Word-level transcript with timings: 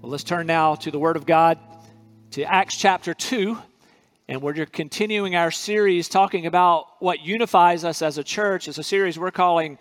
Well, 0.00 0.12
let's 0.12 0.22
turn 0.22 0.46
now 0.46 0.76
to 0.76 0.92
the 0.92 0.98
Word 0.98 1.16
of 1.16 1.26
God, 1.26 1.58
to 2.30 2.44
Acts 2.44 2.76
chapter 2.76 3.14
2. 3.14 3.58
And 4.28 4.40
we're 4.40 4.64
continuing 4.64 5.34
our 5.34 5.50
series 5.50 6.08
talking 6.08 6.46
about 6.46 6.86
what 7.00 7.20
unifies 7.22 7.82
us 7.82 8.00
as 8.00 8.16
a 8.16 8.22
church. 8.22 8.68
It's 8.68 8.78
a 8.78 8.84
series 8.84 9.18
we're 9.18 9.32
calling 9.32 9.76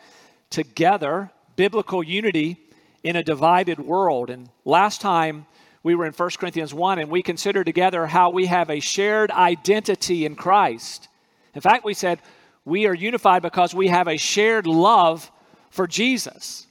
Together 0.50 1.30
Biblical 1.56 2.02
Unity 2.02 2.58
in 3.04 3.16
a 3.16 3.22
Divided 3.22 3.78
World. 3.78 4.32
And 4.32 4.50
last 4.66 5.02
time 5.02 5.46
we 5.84 5.94
were 5.94 6.08
in 6.08 6.14
1 6.14 6.30
Corinthians 6.40 6.74
1 6.74 6.98
and 6.98 7.12
we 7.12 7.22
considered 7.22 7.66
together 7.66 8.08
how 8.08 8.32
we 8.32 8.48
have 8.48 8.72
a 8.72 8.80
shared 8.80 9.30
identity 9.30 10.26
in 10.26 10.36
Christ. 10.36 11.10
In 11.54 11.62
fact, 11.62 11.86
we 11.86 11.94
said 11.94 12.18
we 12.66 12.88
are 12.88 12.96
unified 12.96 13.44
because 13.44 13.76
we 13.76 13.90
have 13.90 14.08
a 14.08 14.18
shared 14.18 14.66
love 14.66 15.30
for 15.70 15.86
Jesus. 15.86 16.66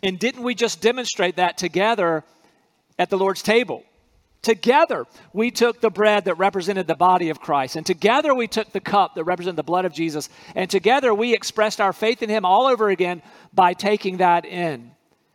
And 0.00 0.16
didn't 0.16 0.44
we 0.44 0.54
just 0.54 0.80
demonstrate 0.80 1.36
that 1.36 1.58
together 1.58 2.22
at 2.98 3.10
the 3.10 3.18
Lord's 3.18 3.42
table. 3.42 3.84
Together, 4.42 5.06
we 5.32 5.50
took 5.50 5.80
the 5.80 5.90
bread 5.90 6.26
that 6.26 6.34
represented 6.34 6.86
the 6.86 6.94
body 6.94 7.30
of 7.30 7.40
Christ, 7.40 7.76
and 7.76 7.86
together 7.86 8.34
we 8.34 8.46
took 8.46 8.72
the 8.72 8.80
cup 8.80 9.14
that 9.14 9.24
represented 9.24 9.56
the 9.56 9.62
blood 9.62 9.86
of 9.86 9.94
Jesus, 9.94 10.28
and 10.54 10.68
together 10.68 11.14
we 11.14 11.32
expressed 11.32 11.80
our 11.80 11.94
faith 11.94 12.22
in 12.22 12.28
Him 12.28 12.44
all 12.44 12.66
over 12.66 12.90
again 12.90 13.22
by 13.54 13.72
taking 13.72 14.18
that 14.18 14.44
in. 14.44 14.90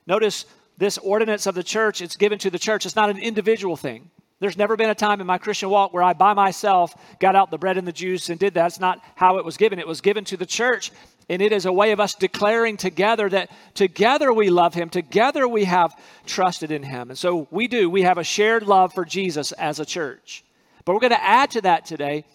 Notice 0.05 0.45
this 0.77 1.00
ordinance 1.00 1.48
of 1.48 1.55
the 1.55 1.64
church, 1.64 2.02
it's 2.02 2.17
given 2.17 2.38
to 2.40 2.52
the 2.52 2.59
church, 2.59 2.86
it's 2.86 2.95
not 2.95 3.09
an 3.09 3.17
individual 3.17 3.76
thing. 3.76 4.12
There's 4.39 4.58
never 4.58 4.78
been 4.78 4.89
a 4.89 4.95
time 4.95 5.20
in 5.20 5.28
my 5.28 5.38
Christian 5.38 5.70
walk 5.70 5.91
where 5.91 6.03
I 6.03 6.14
by 6.14 6.34
myself 6.34 6.95
got 7.20 7.36
out 7.36 7.52
the 7.52 7.58
bread 7.58 7.78
and 7.78 7.88
the 7.88 7.91
juice 7.91 8.30
and 8.30 8.39
did 8.39 8.53
that. 8.53 8.62
That's 8.62 8.80
not 8.80 9.02
how 9.16 9.38
it 9.38 9.44
was 9.44 9.58
given. 9.58 9.80
It 9.80 9.88
was 9.88 10.02
given 10.02 10.23
to 10.26 10.38
the 10.38 10.45
church 10.45 10.91
and 11.29 11.41
it 11.41 11.51
is 11.51 11.65
a 11.65 11.71
way 11.71 11.91
of 11.91 11.99
us 11.99 12.15
declaring 12.15 12.75
together 12.75 13.29
that 13.29 13.51
together 13.75 14.33
we 14.33 14.49
love 14.49 14.73
him, 14.73 14.89
together 14.89 15.47
we 15.47 15.65
have 15.65 15.95
trusted 16.25 16.71
in 16.71 16.81
him. 16.81 17.09
And 17.09 17.17
so 17.17 17.47
we 17.52 17.67
do. 17.67 17.89
We 17.89 18.02
have 18.02 18.17
a 18.17 18.23
shared 18.23 18.63
love 18.63 18.93
for 18.93 19.05
Jesus 19.05 19.52
as 19.53 19.79
a 19.79 19.85
church. 19.85 20.43
But 20.86 20.94
we're 20.94 21.02
going 21.02 21.11
to 21.11 21.23
add 21.23 21.52
to 21.52 21.61
that 21.61 21.86
today 21.86 22.25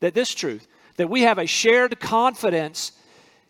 that 0.00 0.14
this 0.14 0.32
truth, 0.32 0.66
that 0.96 1.10
we 1.10 1.22
have 1.22 1.38
a 1.38 1.46
shared 1.46 1.98
confidence 1.98 2.92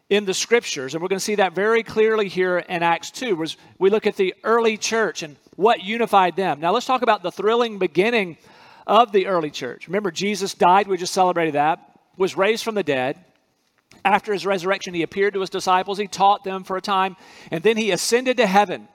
in 0.09 0.25
the 0.25 0.35
scriptures. 0.35 0.95
And 0.95 1.03
we're 1.03 1.09
going 1.09 1.19
to 1.19 1.25
see 1.25 1.35
that 1.35 1.55
very 1.55 1.83
clearly 1.83 2.29
here 2.29 2.59
in 2.59 2.83
Acts 2.83 3.11
2, 3.11 3.43
as 3.43 3.57
we 3.79 3.91
look 3.91 4.07
at 4.07 4.17
the 4.17 4.35
early 4.45 4.79
church 4.79 5.23
and 5.23 5.37
what 5.57 5.83
unified 5.83 6.37
them. 6.37 6.61
Now 6.61 6.73
let's 6.73 6.87
talk 6.87 7.03
about 7.03 7.23
the 7.23 7.33
thrilling 7.33 7.79
beginning 7.79 8.39
of 8.87 9.13
the 9.13 9.27
early 9.27 9.51
church. 9.51 9.89
Remember, 9.89 10.11
Jesus 10.11 10.55
died, 10.55 10.87
we 10.87 10.97
just 10.97 11.13
celebrated 11.13 11.55
that, 11.55 11.99
was 12.17 12.37
raised 12.37 12.65
from 12.65 12.77
the 12.77 12.83
dead. 12.83 13.19
After 14.07 14.33
his 14.33 14.47
resurrection, 14.47 14.95
he 14.95 15.03
appeared 15.03 15.35
to 15.35 15.41
his 15.41 15.51
disciples, 15.51 15.99
he 15.99 16.07
taught 16.07 16.45
them 16.45 16.63
for 16.63 16.77
a 16.77 16.81
time, 16.81 17.17
and 17.51 17.65
then 17.65 17.77
he 17.77 17.91
ascended 17.91 18.37
to 18.37 18.47
heaven. 18.47 18.87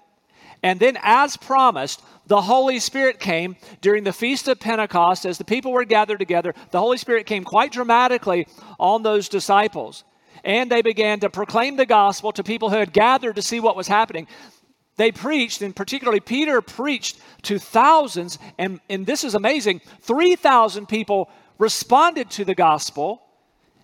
And 0.63 0.79
then, 0.79 0.97
as 1.01 1.35
promised, 1.35 2.01
the 2.27 2.39
Holy 2.39 2.79
Spirit 2.79 3.19
came 3.19 3.57
during 3.81 4.05
the 4.05 4.13
Feast 4.13 4.47
of 4.47 4.61
Pentecost 4.61 5.25
as 5.25 5.37
the 5.37 5.43
people 5.43 5.73
were 5.73 5.83
gathered 5.83 6.19
together. 6.19 6.55
The 6.69 6.79
Holy 6.79 6.97
Spirit 6.97 7.25
came 7.25 7.43
quite 7.43 7.73
dramatically 7.73 8.47
on 8.79 9.03
those 9.03 9.27
disciples. 9.27 10.05
And 10.45 10.71
they 10.71 10.81
began 10.81 11.19
to 11.19 11.29
proclaim 11.29 11.75
the 11.75 11.85
gospel 11.85 12.31
to 12.31 12.41
people 12.41 12.69
who 12.69 12.77
had 12.77 12.93
gathered 12.93 13.35
to 13.35 13.41
see 13.41 13.59
what 13.59 13.75
was 13.75 13.89
happening. 13.89 14.27
They 14.95 15.11
preached, 15.11 15.61
and 15.61 15.75
particularly 15.75 16.21
Peter 16.21 16.61
preached 16.61 17.19
to 17.41 17.59
thousands, 17.59 18.39
and, 18.57 18.79
and 18.89 19.05
this 19.05 19.25
is 19.25 19.35
amazing 19.35 19.81
3,000 20.03 20.87
people 20.87 21.29
responded 21.57 22.29
to 22.31 22.45
the 22.45 22.55
gospel 22.55 23.23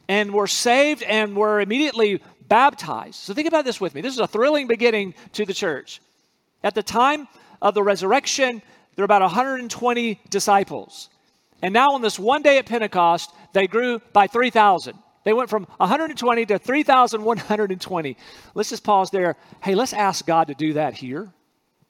and 0.08 0.34
were 0.34 0.48
saved 0.48 1.04
and 1.04 1.36
were 1.36 1.60
immediately 1.60 2.22
baptized. 2.48 3.16
So 3.16 3.34
think 3.34 3.48
about 3.48 3.66
this 3.66 3.82
with 3.82 3.94
me. 3.94 4.02
This 4.02 4.14
is 4.14 4.20
a 4.20 4.28
thrilling 4.28 4.68
beginning 4.68 5.16
to 5.34 5.46
the 5.46 5.54
church. 5.54 6.02
At 6.64 6.76
the 6.76 6.84
time 6.84 7.28
of 7.62 7.74
the 7.74 7.84
resurrection, 7.84 8.62
there 8.96 9.04
were 9.04 9.06
about 9.06 9.22
120 9.22 10.22
disciples. 10.30 11.10
And 11.62 11.74
now, 11.74 11.88
on 11.94 12.02
this 12.02 12.20
one 12.20 12.44
day 12.44 12.58
at 12.58 12.68
Pentecost, 12.68 13.32
they 13.54 13.68
grew 13.68 14.00
by 14.14 14.28
3,000. 14.28 14.96
They 15.24 15.34
went 15.34 15.50
from 15.50 15.66
120 15.78 16.46
to 16.46 16.60
3,120. 16.60 18.18
Let's 18.54 18.70
just 18.70 18.84
pause 18.84 19.10
there. 19.10 19.36
Hey, 19.62 19.76
let's 19.76 19.94
ask 19.94 20.26
God 20.26 20.48
to 20.48 20.54
do 20.54 20.74
that 20.74 20.94
here. 20.94 21.32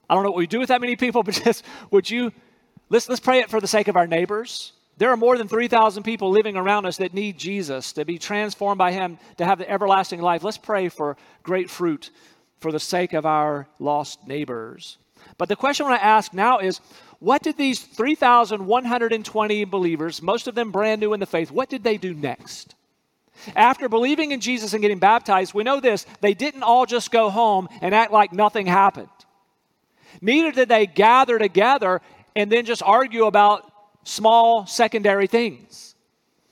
I 0.09 0.15
don't 0.15 0.23
know 0.23 0.31
what 0.31 0.39
we 0.39 0.47
do 0.47 0.59
with 0.59 0.69
that 0.69 0.81
many 0.81 0.95
people, 0.95 1.23
but 1.25 1.35
just 1.35 1.63
would 1.91 2.09
you 2.09 2.31
let's 2.89 3.07
let's 3.09 3.19
pray 3.19 3.39
it 3.39 3.49
for 3.49 3.59
the 3.59 3.67
sake 3.67 3.87
of 3.87 3.95
our 3.95 4.07
neighbors. 4.07 4.73
There 4.97 5.11
are 5.11 5.17
more 5.17 5.37
than 5.37 5.47
3,000 5.47 6.03
people 6.03 6.31
living 6.31 6.55
around 6.55 6.85
us 6.85 6.97
that 6.97 7.13
need 7.13 7.37
Jesus 7.37 7.93
to 7.93 8.05
be 8.05 8.17
transformed 8.17 8.79
by 8.79 8.91
Him 8.91 9.19
to 9.37 9.45
have 9.45 9.59
the 9.59 9.69
everlasting 9.69 10.21
life. 10.21 10.43
Let's 10.43 10.57
pray 10.57 10.89
for 10.89 11.17
great 11.43 11.69
fruit 11.69 12.09
for 12.59 12.71
the 12.71 12.79
sake 12.79 13.13
of 13.13 13.25
our 13.25 13.67
lost 13.79 14.27
neighbors. 14.27 14.97
But 15.37 15.49
the 15.49 15.55
question 15.55 15.85
I 15.85 15.89
want 15.89 16.01
to 16.01 16.05
ask 16.05 16.33
now 16.33 16.59
is 16.59 16.79
what 17.19 17.43
did 17.43 17.57
these 17.57 17.79
3,120 17.79 19.63
believers, 19.65 20.21
most 20.21 20.47
of 20.47 20.55
them 20.55 20.71
brand 20.71 21.01
new 21.01 21.13
in 21.13 21.19
the 21.19 21.25
faith, 21.25 21.51
what 21.51 21.69
did 21.69 21.83
they 21.83 21.97
do 21.97 22.13
next? 22.13 22.75
After 23.55 23.87
believing 23.87 24.31
in 24.31 24.39
Jesus 24.39 24.73
and 24.73 24.81
getting 24.81 24.97
baptized, 24.97 25.53
we 25.53 25.63
know 25.63 25.79
this 25.79 26.07
they 26.21 26.33
didn't 26.33 26.63
all 26.63 26.87
just 26.87 27.11
go 27.11 27.29
home 27.29 27.67
and 27.81 27.93
act 27.93 28.11
like 28.11 28.33
nothing 28.33 28.65
happened. 28.65 29.09
Neither 30.21 30.51
did 30.51 30.69
they 30.69 30.87
gather 30.87 31.37
together 31.37 32.01
and 32.35 32.51
then 32.51 32.65
just 32.65 32.81
argue 32.81 33.25
about 33.25 33.71
small 34.07 34.65
secondary 34.65 35.27
things. 35.27 35.95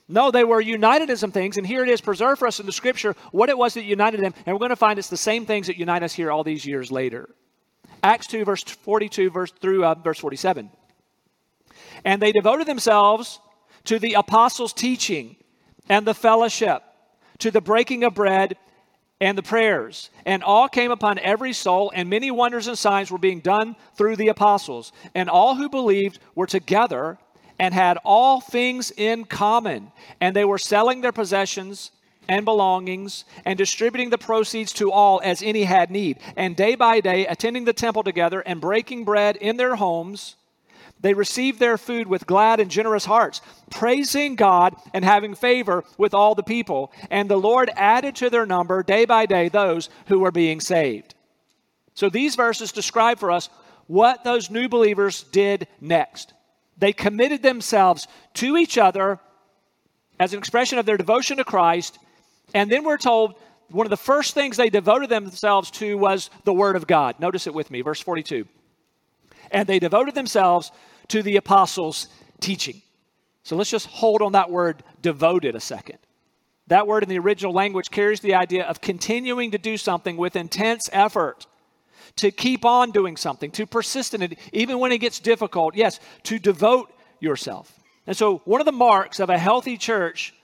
No, 0.08 0.30
they 0.30 0.44
were 0.44 0.60
united 0.60 1.10
in 1.10 1.16
some 1.16 1.32
things, 1.32 1.56
and 1.56 1.66
here 1.66 1.82
it 1.82 1.88
is 1.88 2.00
preserved 2.00 2.38
for 2.38 2.46
us 2.46 2.60
in 2.60 2.66
the 2.66 2.72
scripture 2.72 3.16
what 3.32 3.48
it 3.48 3.58
was 3.58 3.74
that 3.74 3.84
united 3.84 4.20
them, 4.20 4.34
and 4.44 4.54
we're 4.54 4.60
going 4.60 4.68
to 4.68 4.76
find 4.76 4.98
it's 4.98 5.08
the 5.08 5.16
same 5.16 5.46
things 5.46 5.66
that 5.66 5.76
unite 5.76 6.02
us 6.02 6.12
here 6.12 6.30
all 6.30 6.44
these 6.44 6.64
years 6.64 6.92
later. 6.92 7.28
Acts 8.02 8.28
2, 8.28 8.44
verse 8.44 8.62
42 8.62 9.30
verse, 9.30 9.50
through 9.50 9.84
uh, 9.84 9.94
verse 9.94 10.18
47. 10.18 10.70
And 12.04 12.22
they 12.22 12.30
devoted 12.30 12.68
themselves 12.68 13.40
to 13.84 13.98
the 13.98 14.14
apostles' 14.14 14.72
teaching 14.72 15.36
and 15.88 16.06
the 16.06 16.14
fellowship, 16.14 16.82
to 17.38 17.50
the 17.50 17.60
breaking 17.60 18.04
of 18.04 18.14
bread 18.14 18.56
and 19.20 19.36
the 19.36 19.42
prayers. 19.42 20.10
And 20.24 20.44
all 20.44 20.68
came 20.68 20.92
upon 20.92 21.18
every 21.18 21.52
soul, 21.52 21.90
and 21.94 22.08
many 22.08 22.30
wonders 22.30 22.68
and 22.68 22.78
signs 22.78 23.10
were 23.10 23.18
being 23.18 23.40
done 23.40 23.74
through 23.96 24.16
the 24.16 24.28
apostles. 24.28 24.92
And 25.14 25.28
all 25.28 25.56
who 25.56 25.68
believed 25.68 26.20
were 26.34 26.46
together 26.46 27.18
and 27.58 27.72
had 27.72 27.98
all 28.04 28.40
things 28.40 28.92
in 28.96 29.24
common. 29.24 29.90
And 30.20 30.34
they 30.34 30.44
were 30.44 30.58
selling 30.58 31.00
their 31.00 31.12
possessions 31.12 31.90
and 32.28 32.44
belongings 32.44 33.24
and 33.44 33.56
distributing 33.56 34.10
the 34.10 34.18
proceeds 34.18 34.72
to 34.74 34.90
all 34.90 35.20
as 35.24 35.42
any 35.42 35.62
had 35.62 35.90
need. 35.90 36.18
And 36.36 36.56
day 36.56 36.74
by 36.74 37.00
day, 37.00 37.26
attending 37.26 37.64
the 37.64 37.72
temple 37.72 38.02
together 38.02 38.40
and 38.40 38.60
breaking 38.60 39.04
bread 39.04 39.36
in 39.36 39.56
their 39.56 39.76
homes, 39.76 40.36
they 41.00 41.14
received 41.14 41.60
their 41.60 41.76
food 41.76 42.06
with 42.06 42.26
glad 42.26 42.58
and 42.58 42.70
generous 42.70 43.04
hearts, 43.04 43.42
praising 43.70 44.34
God 44.34 44.74
and 44.94 45.04
having 45.04 45.34
favor 45.34 45.84
with 45.98 46.14
all 46.14 46.34
the 46.34 46.42
people. 46.42 46.90
And 47.10 47.28
the 47.28 47.36
Lord 47.36 47.70
added 47.76 48.16
to 48.16 48.30
their 48.30 48.46
number 48.46 48.82
day 48.82 49.04
by 49.04 49.26
day 49.26 49.48
those 49.48 49.90
who 50.06 50.20
were 50.20 50.32
being 50.32 50.60
saved. 50.60 51.14
So 51.94 52.08
these 52.08 52.34
verses 52.34 52.72
describe 52.72 53.18
for 53.18 53.30
us 53.30 53.48
what 53.86 54.24
those 54.24 54.50
new 54.50 54.68
believers 54.68 55.24
did 55.24 55.68
next. 55.80 56.32
They 56.78 56.92
committed 56.92 57.42
themselves 57.42 58.06
to 58.34 58.56
each 58.56 58.78
other 58.78 59.18
as 60.18 60.32
an 60.32 60.38
expression 60.38 60.78
of 60.78 60.86
their 60.86 60.96
devotion 60.96 61.38
to 61.38 61.44
Christ. 61.44 61.98
And 62.54 62.70
then 62.70 62.84
we're 62.84 62.98
told 62.98 63.34
one 63.70 63.86
of 63.86 63.90
the 63.90 63.96
first 63.96 64.34
things 64.34 64.56
they 64.56 64.70
devoted 64.70 65.08
themselves 65.08 65.70
to 65.72 65.96
was 65.98 66.30
the 66.44 66.52
Word 66.52 66.76
of 66.76 66.86
God. 66.86 67.18
Notice 67.18 67.46
it 67.46 67.54
with 67.54 67.70
me, 67.70 67.80
verse 67.80 68.00
42. 68.00 68.46
And 69.50 69.66
they 69.68 69.78
devoted 69.78 70.14
themselves 70.14 70.70
to 71.08 71.22
the 71.22 71.36
apostles' 71.36 72.08
teaching. 72.40 72.82
So 73.42 73.56
let's 73.56 73.70
just 73.70 73.86
hold 73.86 74.22
on 74.22 74.32
that 74.32 74.50
word 74.50 74.82
devoted 75.02 75.54
a 75.54 75.60
second. 75.60 75.98
That 76.66 76.88
word 76.88 77.04
in 77.04 77.08
the 77.08 77.18
original 77.18 77.52
language 77.52 77.90
carries 77.90 78.20
the 78.20 78.34
idea 78.34 78.64
of 78.64 78.80
continuing 78.80 79.52
to 79.52 79.58
do 79.58 79.76
something 79.76 80.16
with 80.16 80.34
intense 80.34 80.90
effort 80.92 81.46
to 82.16 82.30
keep 82.30 82.64
on 82.64 82.90
doing 82.90 83.16
something, 83.16 83.50
to 83.52 83.66
persist 83.66 84.14
in 84.14 84.22
it, 84.22 84.38
even 84.52 84.78
when 84.78 84.92
it 84.92 84.98
gets 84.98 85.20
difficult. 85.20 85.74
Yes, 85.74 86.00
to 86.24 86.38
devote 86.38 86.92
yourself. 87.20 87.78
And 88.06 88.16
so, 88.16 88.38
one 88.44 88.60
of 88.60 88.66
the 88.66 88.72
marks 88.72 89.20
of 89.20 89.30
a 89.30 89.38
healthy 89.38 89.76
church 89.76 90.34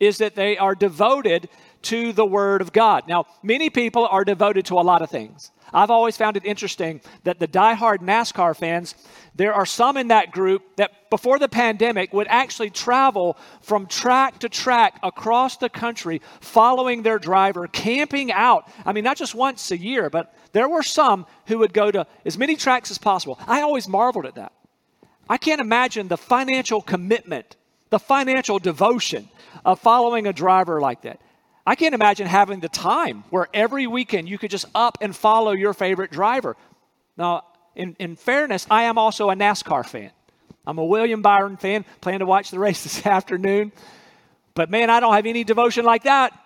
is 0.00 0.18
that 0.18 0.34
they 0.34 0.58
are 0.58 0.74
devoted 0.74 1.48
to 1.82 2.12
the 2.12 2.26
Word 2.26 2.60
of 2.60 2.72
God. 2.72 3.08
Now, 3.08 3.26
many 3.42 3.70
people 3.70 4.06
are 4.10 4.24
devoted 4.24 4.66
to 4.66 4.74
a 4.74 4.82
lot 4.82 5.02
of 5.02 5.10
things. 5.10 5.50
I've 5.74 5.90
always 5.90 6.16
found 6.16 6.36
it 6.36 6.44
interesting 6.44 7.00
that 7.24 7.38
the 7.38 7.46
die-hard 7.46 8.02
NASCAR 8.02 8.54
fans, 8.54 8.94
there 9.34 9.54
are 9.54 9.64
some 9.64 9.96
in 9.96 10.08
that 10.08 10.30
group 10.30 10.76
that 10.76 11.08
before 11.08 11.38
the 11.38 11.48
pandemic 11.48 12.12
would 12.12 12.26
actually 12.28 12.68
travel 12.68 13.38
from 13.62 13.86
track 13.86 14.40
to 14.40 14.50
track 14.50 14.98
across 15.02 15.56
the 15.56 15.70
country 15.70 16.20
following 16.40 17.02
their 17.02 17.18
driver, 17.18 17.66
camping 17.68 18.30
out. 18.30 18.68
I 18.84 18.92
mean, 18.92 19.04
not 19.04 19.16
just 19.16 19.34
once 19.34 19.70
a 19.70 19.78
year, 19.78 20.10
but 20.10 20.34
there 20.52 20.68
were 20.68 20.82
some 20.82 21.24
who 21.46 21.58
would 21.60 21.72
go 21.72 21.90
to 21.90 22.06
as 22.26 22.36
many 22.36 22.56
tracks 22.56 22.90
as 22.90 22.98
possible. 22.98 23.40
I 23.46 23.62
always 23.62 23.88
marveled 23.88 24.26
at 24.26 24.34
that. 24.34 24.52
I 25.26 25.38
can't 25.38 25.60
imagine 25.60 26.08
the 26.08 26.18
financial 26.18 26.82
commitment, 26.82 27.56
the 27.88 27.98
financial 27.98 28.58
devotion 28.58 29.30
of 29.64 29.80
following 29.80 30.26
a 30.26 30.34
driver 30.34 30.82
like 30.82 31.02
that. 31.02 31.20
I 31.66 31.74
can't 31.74 31.94
imagine 31.94 32.26
having 32.26 32.60
the 32.60 32.68
time 32.68 33.24
where 33.30 33.48
every 33.54 33.86
weekend 33.86 34.28
you 34.28 34.38
could 34.38 34.50
just 34.50 34.66
up 34.74 34.98
and 35.00 35.14
follow 35.14 35.52
your 35.52 35.72
favorite 35.72 36.10
driver. 36.10 36.56
Now, 37.16 37.44
in, 37.76 37.96
in 37.98 38.16
fairness, 38.16 38.66
I 38.70 38.84
am 38.84 38.98
also 38.98 39.30
a 39.30 39.34
NASCAR 39.34 39.86
fan. 39.86 40.10
I'm 40.66 40.78
a 40.78 40.84
William 40.84 41.22
Byron 41.22 41.56
fan, 41.56 41.84
plan 42.00 42.20
to 42.20 42.26
watch 42.26 42.50
the 42.50 42.58
race 42.58 42.82
this 42.84 43.06
afternoon. 43.06 43.72
But 44.54 44.70
man, 44.70 44.90
I 44.90 45.00
don't 45.00 45.14
have 45.14 45.26
any 45.26 45.44
devotion 45.44 45.84
like 45.84 46.04
that. 46.04 46.38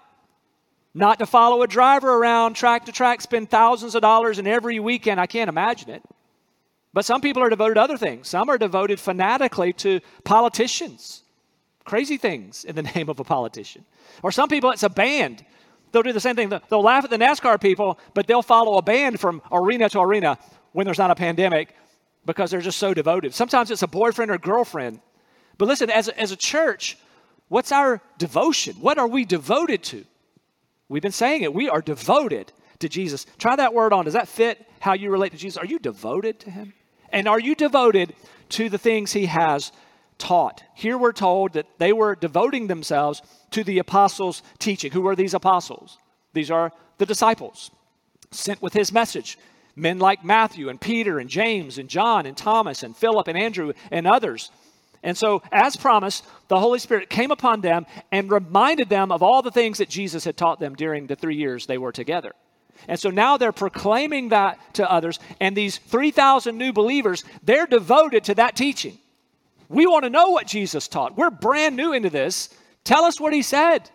Not 0.95 1.19
to 1.19 1.27
follow 1.27 1.63
a 1.63 1.67
driver 1.67 2.11
around 2.11 2.55
track 2.55 2.87
to 2.87 2.93
track, 2.93 3.21
spend 3.21 3.51
thousands 3.51 3.95
of 3.95 4.03
dollars 4.03 4.39
in 4.39 4.47
every 4.47 4.81
weekend. 4.81 5.21
I 5.21 5.27
can't 5.27 5.49
imagine 5.49 5.91
it. 5.91 6.03
But 6.95 7.05
some 7.05 7.21
people 7.21 7.43
are 7.43 7.51
devoted 7.51 7.75
to 7.75 7.83
other 7.83 7.99
things. 7.99 8.29
Some 8.29 8.49
are 8.49 8.57
devoted 8.57 8.99
fanatically 8.99 9.75
to 9.75 10.01
politicians, 10.25 11.23
crazy 11.87 12.19
things 12.19 12.65
in 12.65 12.77
the 12.77 12.83
name 12.95 13.09
of 13.09 13.19
a 13.19 13.25
politician. 13.25 13.85
Or 14.23 14.31
some 14.31 14.49
people, 14.49 14.71
it's 14.71 14.83
a 14.83 14.91
band. 14.91 15.45
They'll 15.93 16.03
do 16.03 16.13
the 16.13 16.21
same 16.21 16.37
thing. 16.37 16.53
They'll 16.69 16.83
laugh 16.83 17.05
at 17.05 17.11
the 17.11 17.17
NASCAR 17.17 17.59
people, 17.59 17.99
but 18.13 18.27
they'll 18.27 18.43
follow 18.43 18.77
a 18.77 18.83
band 18.83 19.19
from 19.19 19.41
arena 19.51 19.89
to 19.91 20.01
arena 20.01 20.39
when 20.73 20.85
there's 20.85 20.99
not 20.99 21.11
a 21.11 21.15
pandemic 21.15 21.75
because 22.27 22.51
they're 22.51 22.61
just 22.61 22.79
so 22.79 22.93
devoted. 22.93 23.33
Sometimes 23.33 23.71
it's 23.71 23.83
a 23.83 23.87
boyfriend 23.87 24.31
or 24.31 24.37
girlfriend. 24.37 25.01
But 25.57 25.69
listen, 25.69 25.89
as 25.89 26.09
a, 26.09 26.21
as 26.21 26.33
a 26.33 26.37
church, 26.37 26.99
what's 27.49 27.73
our 27.73 28.03
devotion? 28.19 28.75
What 28.81 28.99
are 28.99 29.07
we 29.07 29.25
devoted 29.25 29.83
to? 29.85 30.05
We've 30.89 31.03
been 31.03 31.13
saying 31.13 31.43
it. 31.43 31.55
We 31.55 31.69
are 31.69 31.81
devoted 31.81 32.53
to 32.81 32.89
Jesus. 32.89 33.27
Try 33.39 33.57
that 33.57 33.73
word 33.73 33.93
on. 33.93 34.05
Does 34.05 34.15
that 34.15 34.29
fit 34.29 34.67
how 34.81 34.93
you 34.93 35.11
relate 35.11 35.33
to 35.33 35.39
Jesus? 35.39 35.57
Are 35.57 35.65
you 35.65 35.79
devoted 35.79 36.41
to 36.41 36.51
him? 36.51 36.75
And 37.11 37.27
are 37.27 37.41
you 37.41 37.55
devoted 37.55 38.15
to 38.51 38.69
the 38.69 38.79
things 38.79 39.13
he 39.13 39.27
has 39.27 39.73
taught? 40.19 40.63
Here 40.75 40.97
we're 40.97 41.13
told 41.13 41.53
that 41.55 41.67
they 41.79 41.93
were 41.93 42.15
devoting 42.15 42.67
themselves 42.67 43.23
to 43.51 43.65
the 43.65 43.79
apostles' 43.79 44.43
teaching. 44.59 44.93
Who 44.93 45.07
are 45.07 45.17
these 45.17 45.35
apostles? 45.35 45.99
These 46.33 46.51
are 46.51 46.73
the 46.99 47.07
disciples 47.07 47.71
sent 48.31 48.63
with 48.63 48.73
his 48.73 48.93
message. 48.93 49.39
Men 49.75 49.99
like 49.99 50.25
Matthew 50.25 50.69
and 50.69 50.81
Peter 50.81 51.19
and 51.19 51.29
James 51.29 51.79
and 51.79 51.89
John 51.89 52.27
and 52.27 52.37
Thomas 52.37 52.83
and 52.83 52.97
Philip 52.97 53.29
and 53.29 53.37
Andrew 53.37 53.73
and 53.91 54.07
others. 54.07 54.51
And 55.03 55.17
so, 55.17 55.43
as 55.53 55.77
promised, 55.77 56.25
the 56.49 56.59
Holy 56.59 56.79
Spirit 56.79 57.11
came 57.11 57.31
upon 57.31 57.61
them 57.61 57.87
and 58.11 58.31
reminded 58.31 58.89
them 58.89 59.13
of 59.13 59.23
all 59.23 59.43
the 59.43 59.51
things 59.51 59.79
that 59.79 59.89
Jesus 59.89 60.25
had 60.25 60.37
taught 60.37 60.59
them 60.59 60.75
during 60.75 61.07
the 61.07 61.17
three 61.17 61.37
years 61.37 61.67
they 61.67 61.79
were 61.79 61.93
together. 61.93 62.33
And 62.89 62.99
so 62.99 63.11
now 63.11 63.37
they're 63.37 63.53
proclaiming 63.53 64.31
that 64.31 64.59
to 64.75 64.91
others. 64.91 65.19
And 65.41 65.57
these 65.57 65.79
3,000 65.79 66.57
new 66.57 66.73
believers, 66.73 67.25
they're 67.43 67.67
devoted 67.67 68.25
to 68.25 68.35
that 68.37 68.57
teaching. 68.57 68.99
We 69.69 69.87
want 69.87 70.05
to 70.05 70.11
know 70.11 70.31
what 70.31 70.47
Jesus 70.47 70.89
taught. 70.89 71.17
We're 71.17 71.31
brand 71.31 71.77
new 71.77 71.93
into 71.93 72.11
this. 72.11 72.51
Tell 72.85 73.05
us 73.05 73.21
what 73.21 73.33
he 73.33 73.43
said. 73.43 73.91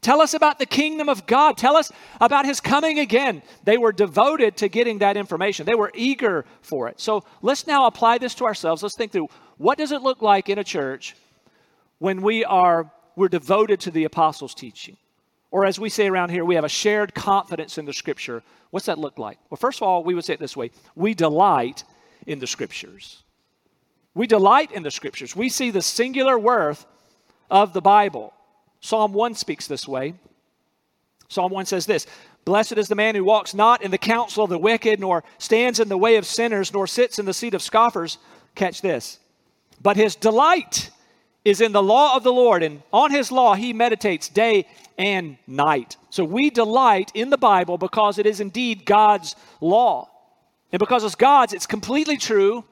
Tell 0.00 0.20
us 0.20 0.32
about 0.32 0.58
the 0.58 0.66
kingdom 0.66 1.08
of 1.08 1.26
God. 1.26 1.56
Tell 1.56 1.76
us 1.76 1.90
about 2.20 2.46
his 2.46 2.60
coming 2.60 3.00
again. 3.00 3.42
They 3.64 3.78
were 3.78 3.92
devoted 3.92 4.56
to 4.58 4.68
getting 4.68 4.98
that 4.98 5.16
information, 5.16 5.66
they 5.66 5.74
were 5.74 5.90
eager 5.94 6.44
for 6.60 6.88
it. 6.88 7.00
So 7.00 7.24
let's 7.42 7.66
now 7.66 7.86
apply 7.86 8.18
this 8.18 8.34
to 8.36 8.44
ourselves. 8.44 8.82
Let's 8.82 8.96
think 8.96 9.12
through 9.12 9.28
what 9.56 9.76
does 9.76 9.90
it 9.90 10.02
look 10.02 10.22
like 10.22 10.48
in 10.48 10.58
a 10.58 10.64
church 10.64 11.16
when 11.98 12.22
we 12.22 12.44
are 12.44 12.90
we're 13.16 13.28
devoted 13.28 13.80
to 13.80 13.90
the 13.90 14.04
apostles' 14.04 14.54
teaching? 14.54 14.96
Or 15.50 15.66
as 15.66 15.80
we 15.80 15.88
say 15.88 16.06
around 16.06 16.30
here, 16.30 16.44
we 16.44 16.54
have 16.54 16.64
a 16.64 16.68
shared 16.68 17.14
confidence 17.14 17.76
in 17.76 17.84
the 17.84 17.92
scripture. 17.92 18.44
What's 18.70 18.86
that 18.86 18.98
look 18.98 19.18
like? 19.18 19.38
Well, 19.50 19.56
first 19.56 19.80
of 19.80 19.82
all, 19.88 20.04
we 20.04 20.14
would 20.14 20.24
say 20.24 20.34
it 20.34 20.40
this 20.40 20.56
way 20.56 20.70
we 20.94 21.14
delight 21.14 21.82
in 22.26 22.38
the 22.38 22.46
scriptures. 22.46 23.24
We 24.14 24.26
delight 24.26 24.72
in 24.72 24.82
the 24.82 24.90
scriptures. 24.90 25.36
We 25.36 25.48
see 25.48 25.70
the 25.70 25.82
singular 25.82 26.38
worth 26.38 26.86
of 27.50 27.72
the 27.72 27.80
Bible. 27.80 28.32
Psalm 28.80 29.12
1 29.12 29.34
speaks 29.34 29.66
this 29.66 29.86
way. 29.86 30.14
Psalm 31.28 31.52
1 31.52 31.66
says 31.66 31.86
this 31.86 32.06
Blessed 32.44 32.78
is 32.78 32.88
the 32.88 32.94
man 32.94 33.14
who 33.14 33.24
walks 33.24 33.54
not 33.54 33.82
in 33.82 33.90
the 33.90 33.98
counsel 33.98 34.44
of 34.44 34.50
the 34.50 34.58
wicked, 34.58 35.00
nor 35.00 35.22
stands 35.38 35.80
in 35.80 35.88
the 35.88 35.98
way 35.98 36.16
of 36.16 36.24
sinners, 36.24 36.72
nor 36.72 36.86
sits 36.86 37.18
in 37.18 37.26
the 37.26 37.34
seat 37.34 37.54
of 37.54 37.62
scoffers. 37.62 38.18
Catch 38.54 38.80
this. 38.80 39.18
But 39.82 39.96
his 39.96 40.16
delight 40.16 40.90
is 41.44 41.60
in 41.60 41.72
the 41.72 41.82
law 41.82 42.16
of 42.16 42.24
the 42.24 42.32
Lord, 42.32 42.62
and 42.62 42.82
on 42.92 43.10
his 43.10 43.30
law 43.30 43.54
he 43.54 43.72
meditates 43.72 44.28
day 44.28 44.66
and 44.96 45.36
night. 45.46 45.96
So 46.10 46.24
we 46.24 46.50
delight 46.50 47.12
in 47.14 47.30
the 47.30 47.38
Bible 47.38 47.78
because 47.78 48.18
it 48.18 48.26
is 48.26 48.40
indeed 48.40 48.84
God's 48.84 49.36
law. 49.60 50.08
And 50.72 50.80
because 50.80 51.04
it's 51.04 51.14
God's, 51.14 51.52
it's 51.52 51.66
completely 51.66 52.16
true 52.16 52.64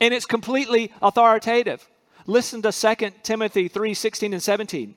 and 0.00 0.14
it's 0.14 0.26
completely 0.26 0.92
authoritative. 1.02 1.88
Listen 2.26 2.62
to 2.62 2.72
2 2.72 3.10
Timothy 3.22 3.68
3 3.68 3.94
16 3.94 4.32
and 4.32 4.42
17. 4.42 4.94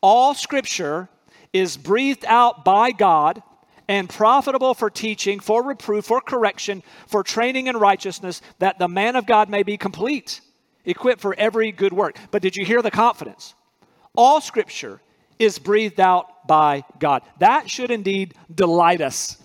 All 0.00 0.34
scripture 0.34 1.08
is 1.52 1.76
breathed 1.76 2.24
out 2.26 2.64
by 2.64 2.90
God 2.90 3.42
and 3.88 4.08
profitable 4.08 4.74
for 4.74 4.90
teaching, 4.90 5.40
for 5.40 5.62
reproof, 5.62 6.06
for 6.06 6.20
correction, 6.20 6.82
for 7.06 7.22
training 7.22 7.66
in 7.66 7.76
righteousness, 7.76 8.40
that 8.58 8.78
the 8.78 8.88
man 8.88 9.16
of 9.16 9.26
God 9.26 9.48
may 9.48 9.62
be 9.62 9.76
complete, 9.76 10.40
equipped 10.84 11.20
for 11.20 11.34
every 11.36 11.70
good 11.70 11.92
work. 11.92 12.16
But 12.30 12.42
did 12.42 12.56
you 12.56 12.64
hear 12.64 12.82
the 12.82 12.90
confidence? 12.90 13.54
All 14.16 14.40
scripture 14.40 15.00
is 15.38 15.58
breathed 15.58 16.00
out 16.00 16.46
by 16.46 16.84
God. 16.98 17.22
That 17.40 17.68
should 17.68 17.90
indeed 17.90 18.34
delight 18.54 19.00
us. 19.00 19.36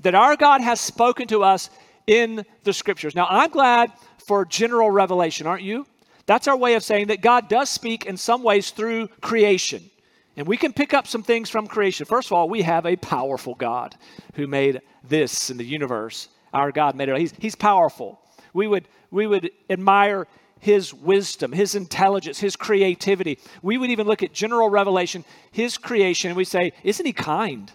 That 0.00 0.14
our 0.14 0.36
God 0.36 0.60
has 0.60 0.80
spoken 0.80 1.26
to 1.28 1.42
us 1.42 1.70
in 2.06 2.44
the 2.64 2.72
scriptures. 2.72 3.14
Now, 3.14 3.26
I'm 3.28 3.50
glad 3.50 3.92
for 4.26 4.44
general 4.44 4.90
revelation, 4.90 5.46
aren't 5.46 5.62
you? 5.62 5.86
That's 6.26 6.48
our 6.48 6.56
way 6.56 6.74
of 6.74 6.82
saying 6.82 7.08
that 7.08 7.20
God 7.20 7.48
does 7.48 7.70
speak 7.70 8.06
in 8.06 8.16
some 8.16 8.42
ways 8.42 8.70
through 8.70 9.08
creation. 9.20 9.90
And 10.36 10.46
we 10.46 10.56
can 10.56 10.72
pick 10.72 10.92
up 10.92 11.06
some 11.06 11.22
things 11.22 11.48
from 11.48 11.66
creation. 11.66 12.04
First 12.04 12.28
of 12.28 12.32
all, 12.32 12.48
we 12.48 12.62
have 12.62 12.84
a 12.84 12.96
powerful 12.96 13.54
God 13.54 13.94
who 14.34 14.46
made 14.46 14.82
this 15.02 15.50
in 15.50 15.56
the 15.56 15.64
universe. 15.64 16.28
Our 16.52 16.72
God 16.72 16.94
made 16.94 17.08
it. 17.08 17.16
He's, 17.18 17.32
he's 17.38 17.54
powerful. 17.54 18.20
We 18.52 18.66
would, 18.66 18.88
we 19.10 19.26
would 19.26 19.50
admire 19.70 20.26
his 20.58 20.92
wisdom, 20.92 21.52
his 21.52 21.74
intelligence, 21.74 22.38
his 22.38 22.56
creativity. 22.56 23.38
We 23.62 23.78
would 23.78 23.90
even 23.90 24.06
look 24.06 24.22
at 24.22 24.32
general 24.32 24.68
revelation, 24.68 25.24
his 25.52 25.78
creation, 25.78 26.30
and 26.30 26.36
we 26.36 26.44
say, 26.44 26.72
Isn't 26.82 27.06
he 27.06 27.12
kind? 27.12 27.70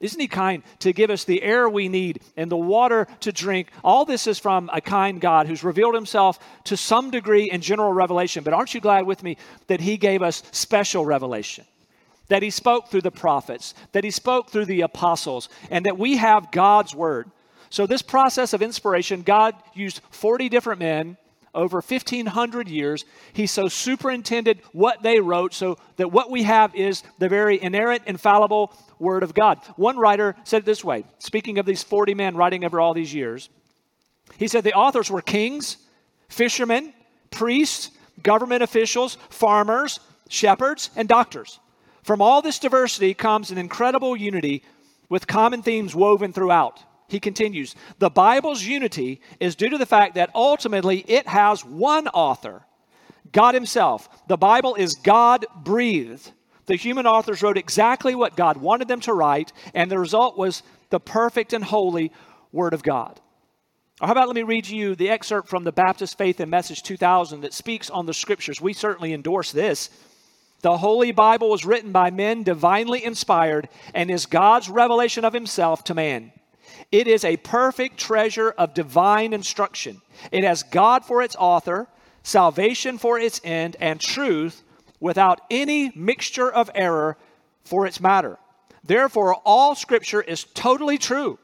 Isn't 0.00 0.20
he 0.20 0.28
kind 0.28 0.62
to 0.80 0.92
give 0.92 1.10
us 1.10 1.24
the 1.24 1.42
air 1.42 1.68
we 1.68 1.88
need 1.88 2.20
and 2.36 2.50
the 2.50 2.56
water 2.56 3.06
to 3.20 3.32
drink? 3.32 3.68
All 3.82 4.04
this 4.04 4.26
is 4.26 4.38
from 4.38 4.68
a 4.72 4.80
kind 4.80 5.20
God 5.20 5.46
who's 5.46 5.64
revealed 5.64 5.94
himself 5.94 6.38
to 6.64 6.76
some 6.76 7.10
degree 7.10 7.50
in 7.50 7.60
general 7.60 7.92
revelation. 7.92 8.44
But 8.44 8.52
aren't 8.52 8.74
you 8.74 8.80
glad 8.80 9.06
with 9.06 9.22
me 9.22 9.36
that 9.68 9.80
he 9.80 9.96
gave 9.96 10.22
us 10.22 10.42
special 10.50 11.04
revelation? 11.04 11.64
That 12.28 12.42
he 12.42 12.50
spoke 12.50 12.88
through 12.88 13.02
the 13.02 13.10
prophets, 13.10 13.74
that 13.92 14.04
he 14.04 14.10
spoke 14.10 14.50
through 14.50 14.64
the 14.64 14.80
apostles, 14.80 15.48
and 15.70 15.86
that 15.86 15.98
we 15.98 16.16
have 16.16 16.50
God's 16.50 16.94
word. 16.94 17.30
So, 17.70 17.86
this 17.86 18.02
process 18.02 18.52
of 18.52 18.62
inspiration, 18.62 19.22
God 19.22 19.54
used 19.74 20.00
40 20.10 20.48
different 20.48 20.80
men 20.80 21.16
over 21.54 21.76
1,500 21.80 22.68
years. 22.68 23.04
He 23.32 23.46
so 23.46 23.68
superintended 23.68 24.60
what 24.72 25.02
they 25.02 25.20
wrote 25.20 25.54
so 25.54 25.78
that 25.96 26.12
what 26.12 26.30
we 26.30 26.42
have 26.44 26.74
is 26.74 27.02
the 27.18 27.28
very 27.28 27.62
inerrant, 27.62 28.02
infallible 28.06 28.72
Word 28.98 29.22
of 29.22 29.34
God. 29.34 29.58
One 29.76 29.96
writer 29.96 30.36
said 30.44 30.62
it 30.62 30.66
this 30.66 30.84
way, 30.84 31.04
speaking 31.18 31.58
of 31.58 31.66
these 31.66 31.82
40 31.82 32.14
men 32.14 32.36
writing 32.36 32.64
over 32.64 32.80
all 32.80 32.94
these 32.94 33.14
years. 33.14 33.48
He 34.38 34.48
said 34.48 34.64
the 34.64 34.74
authors 34.74 35.10
were 35.10 35.22
kings, 35.22 35.76
fishermen, 36.28 36.92
priests, 37.30 37.90
government 38.22 38.62
officials, 38.62 39.18
farmers, 39.28 40.00
shepherds, 40.28 40.90
and 40.96 41.08
doctors. 41.08 41.60
From 42.02 42.20
all 42.20 42.42
this 42.42 42.58
diversity 42.58 43.14
comes 43.14 43.50
an 43.50 43.58
incredible 43.58 44.16
unity 44.16 44.62
with 45.08 45.26
common 45.26 45.62
themes 45.62 45.94
woven 45.94 46.32
throughout. 46.32 46.82
He 47.08 47.20
continues 47.20 47.74
The 47.98 48.10
Bible's 48.10 48.62
unity 48.62 49.20
is 49.40 49.54
due 49.54 49.68
to 49.70 49.78
the 49.78 49.86
fact 49.86 50.14
that 50.14 50.30
ultimately 50.34 51.04
it 51.08 51.26
has 51.26 51.64
one 51.64 52.08
author, 52.08 52.62
God 53.32 53.54
Himself. 53.54 54.08
The 54.28 54.36
Bible 54.36 54.74
is 54.74 54.94
God 54.94 55.46
breathed. 55.56 56.32
The 56.66 56.76
human 56.76 57.06
authors 57.06 57.42
wrote 57.42 57.58
exactly 57.58 58.14
what 58.14 58.36
God 58.36 58.56
wanted 58.56 58.88
them 58.88 59.00
to 59.00 59.12
write, 59.12 59.52
and 59.74 59.90
the 59.90 59.98
result 59.98 60.38
was 60.38 60.62
the 60.90 61.00
perfect 61.00 61.52
and 61.52 61.62
holy 61.62 62.10
Word 62.52 62.72
of 62.72 62.82
God. 62.82 63.20
Or 64.00 64.06
how 64.06 64.12
about 64.12 64.28
let 64.28 64.36
me 64.36 64.42
read 64.42 64.66
you 64.66 64.94
the 64.94 65.10
excerpt 65.10 65.48
from 65.48 65.64
the 65.64 65.72
Baptist 65.72 66.18
Faith 66.18 66.40
and 66.40 66.50
Message 66.50 66.82
2000 66.82 67.42
that 67.42 67.52
speaks 67.54 67.90
on 67.90 68.06
the 68.06 68.14
scriptures. 68.14 68.60
We 68.60 68.72
certainly 68.72 69.12
endorse 69.12 69.52
this. 69.52 69.90
The 70.62 70.78
Holy 70.78 71.12
Bible 71.12 71.50
was 71.50 71.66
written 71.66 71.92
by 71.92 72.10
men 72.10 72.42
divinely 72.42 73.04
inspired 73.04 73.68
and 73.92 74.10
is 74.10 74.26
God's 74.26 74.70
revelation 74.70 75.24
of 75.24 75.34
Himself 75.34 75.84
to 75.84 75.94
man. 75.94 76.32
It 76.90 77.06
is 77.06 77.24
a 77.24 77.36
perfect 77.36 77.98
treasure 77.98 78.50
of 78.50 78.74
divine 78.74 79.32
instruction. 79.32 80.00
It 80.30 80.44
has 80.44 80.62
God 80.62 81.04
for 81.04 81.22
its 81.22 81.36
author, 81.36 81.88
salvation 82.22 82.98
for 82.98 83.18
its 83.18 83.40
end, 83.44 83.76
and 83.80 84.00
truth 84.00 84.62
without 85.00 85.40
any 85.50 85.92
mixture 85.94 86.50
of 86.50 86.70
error 86.74 87.16
for 87.64 87.86
its 87.86 88.00
matter. 88.00 88.38
Therefore, 88.82 89.34
all 89.44 89.74
Scripture 89.74 90.22
is 90.22 90.44
totally 90.44 90.98
true 90.98 91.38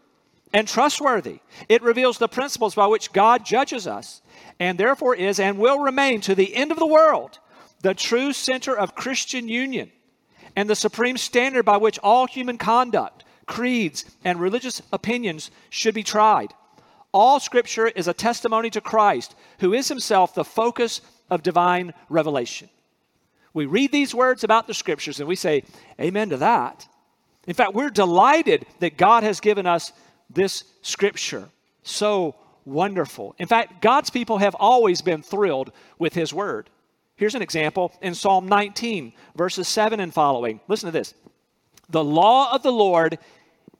and 0.52 0.66
trustworthy. 0.66 1.40
It 1.68 1.82
reveals 1.82 2.18
the 2.18 2.28
principles 2.28 2.74
by 2.74 2.86
which 2.86 3.12
God 3.12 3.44
judges 3.44 3.86
us, 3.86 4.22
and 4.58 4.78
therefore 4.78 5.14
is 5.14 5.40
and 5.40 5.58
will 5.58 5.78
remain 5.78 6.20
to 6.22 6.34
the 6.34 6.54
end 6.54 6.72
of 6.72 6.78
the 6.78 6.86
world 6.86 7.38
the 7.82 7.94
true 7.94 8.32
center 8.32 8.76
of 8.76 8.94
Christian 8.94 9.48
union 9.48 9.90
and 10.56 10.68
the 10.68 10.74
supreme 10.74 11.16
standard 11.16 11.64
by 11.64 11.76
which 11.76 11.98
all 12.00 12.26
human 12.26 12.58
conduct 12.58 13.24
creeds, 13.50 14.04
and 14.24 14.40
religious 14.40 14.80
opinions 14.92 15.50
should 15.68 15.92
be 15.92 16.04
tried. 16.04 16.54
All 17.12 17.40
scripture 17.40 17.88
is 17.88 18.06
a 18.06 18.14
testimony 18.14 18.70
to 18.70 18.80
Christ, 18.80 19.34
who 19.58 19.74
is 19.74 19.88
himself 19.88 20.34
the 20.34 20.44
focus 20.44 21.00
of 21.28 21.42
divine 21.42 21.92
revelation. 22.08 22.70
We 23.52 23.66
read 23.66 23.90
these 23.90 24.14
words 24.14 24.44
about 24.44 24.68
the 24.68 24.74
scriptures 24.74 25.18
and 25.18 25.28
we 25.28 25.34
say, 25.34 25.64
Amen 26.00 26.30
to 26.30 26.36
that. 26.36 26.86
In 27.48 27.54
fact, 27.54 27.74
we're 27.74 27.90
delighted 27.90 28.66
that 28.78 28.96
God 28.96 29.24
has 29.24 29.40
given 29.40 29.66
us 29.66 29.92
this 30.32 30.62
scripture. 30.82 31.48
So 31.82 32.36
wonderful. 32.64 33.34
In 33.38 33.48
fact, 33.48 33.82
God's 33.82 34.10
people 34.10 34.38
have 34.38 34.54
always 34.54 35.02
been 35.02 35.22
thrilled 35.22 35.72
with 35.98 36.14
his 36.14 36.32
word. 36.32 36.70
Here's 37.16 37.34
an 37.34 37.42
example 37.42 37.92
in 38.00 38.14
Psalm 38.14 38.46
19, 38.46 39.12
verses 39.34 39.66
7 39.66 39.98
and 39.98 40.14
following. 40.14 40.60
Listen 40.68 40.86
to 40.86 40.92
this. 40.92 41.14
The 41.88 42.04
law 42.04 42.54
of 42.54 42.62
the 42.62 42.72
Lord 42.72 43.18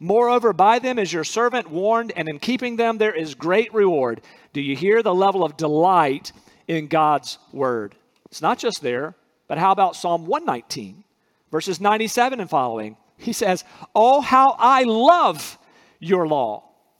Moreover, 0.00 0.52
by 0.52 0.78
them 0.78 0.98
is 0.98 1.12
your 1.12 1.24
servant 1.24 1.70
warned, 1.70 2.12
and 2.16 2.28
in 2.28 2.38
keeping 2.38 2.76
them 2.76 2.98
there 2.98 3.14
is 3.14 3.34
great 3.34 3.72
reward. 3.72 4.20
Do 4.52 4.60
you 4.60 4.76
hear 4.76 5.02
the 5.02 5.14
level 5.14 5.44
of 5.44 5.56
delight 5.56 6.32
in 6.66 6.88
God's 6.88 7.38
word? 7.52 7.94
It's 8.26 8.42
not 8.42 8.58
just 8.58 8.82
there, 8.82 9.14
but 9.46 9.58
how 9.58 9.72
about 9.72 9.96
Psalm 9.96 10.26
119, 10.26 11.04
verses 11.50 11.80
97 11.80 12.40
and 12.40 12.50
following? 12.50 12.96
He 13.16 13.32
says, 13.32 13.64
Oh, 13.94 14.20
how 14.20 14.54
I 14.58 14.84
love 14.84 15.58
your 15.98 16.26
law. 16.26 16.67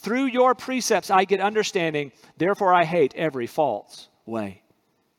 Through 0.00 0.26
your 0.26 0.54
precepts 0.54 1.10
I 1.10 1.24
get 1.24 1.40
understanding, 1.40 2.12
therefore 2.38 2.72
I 2.72 2.84
hate 2.84 3.14
every 3.14 3.46
false 3.46 4.08
way. 4.24 4.62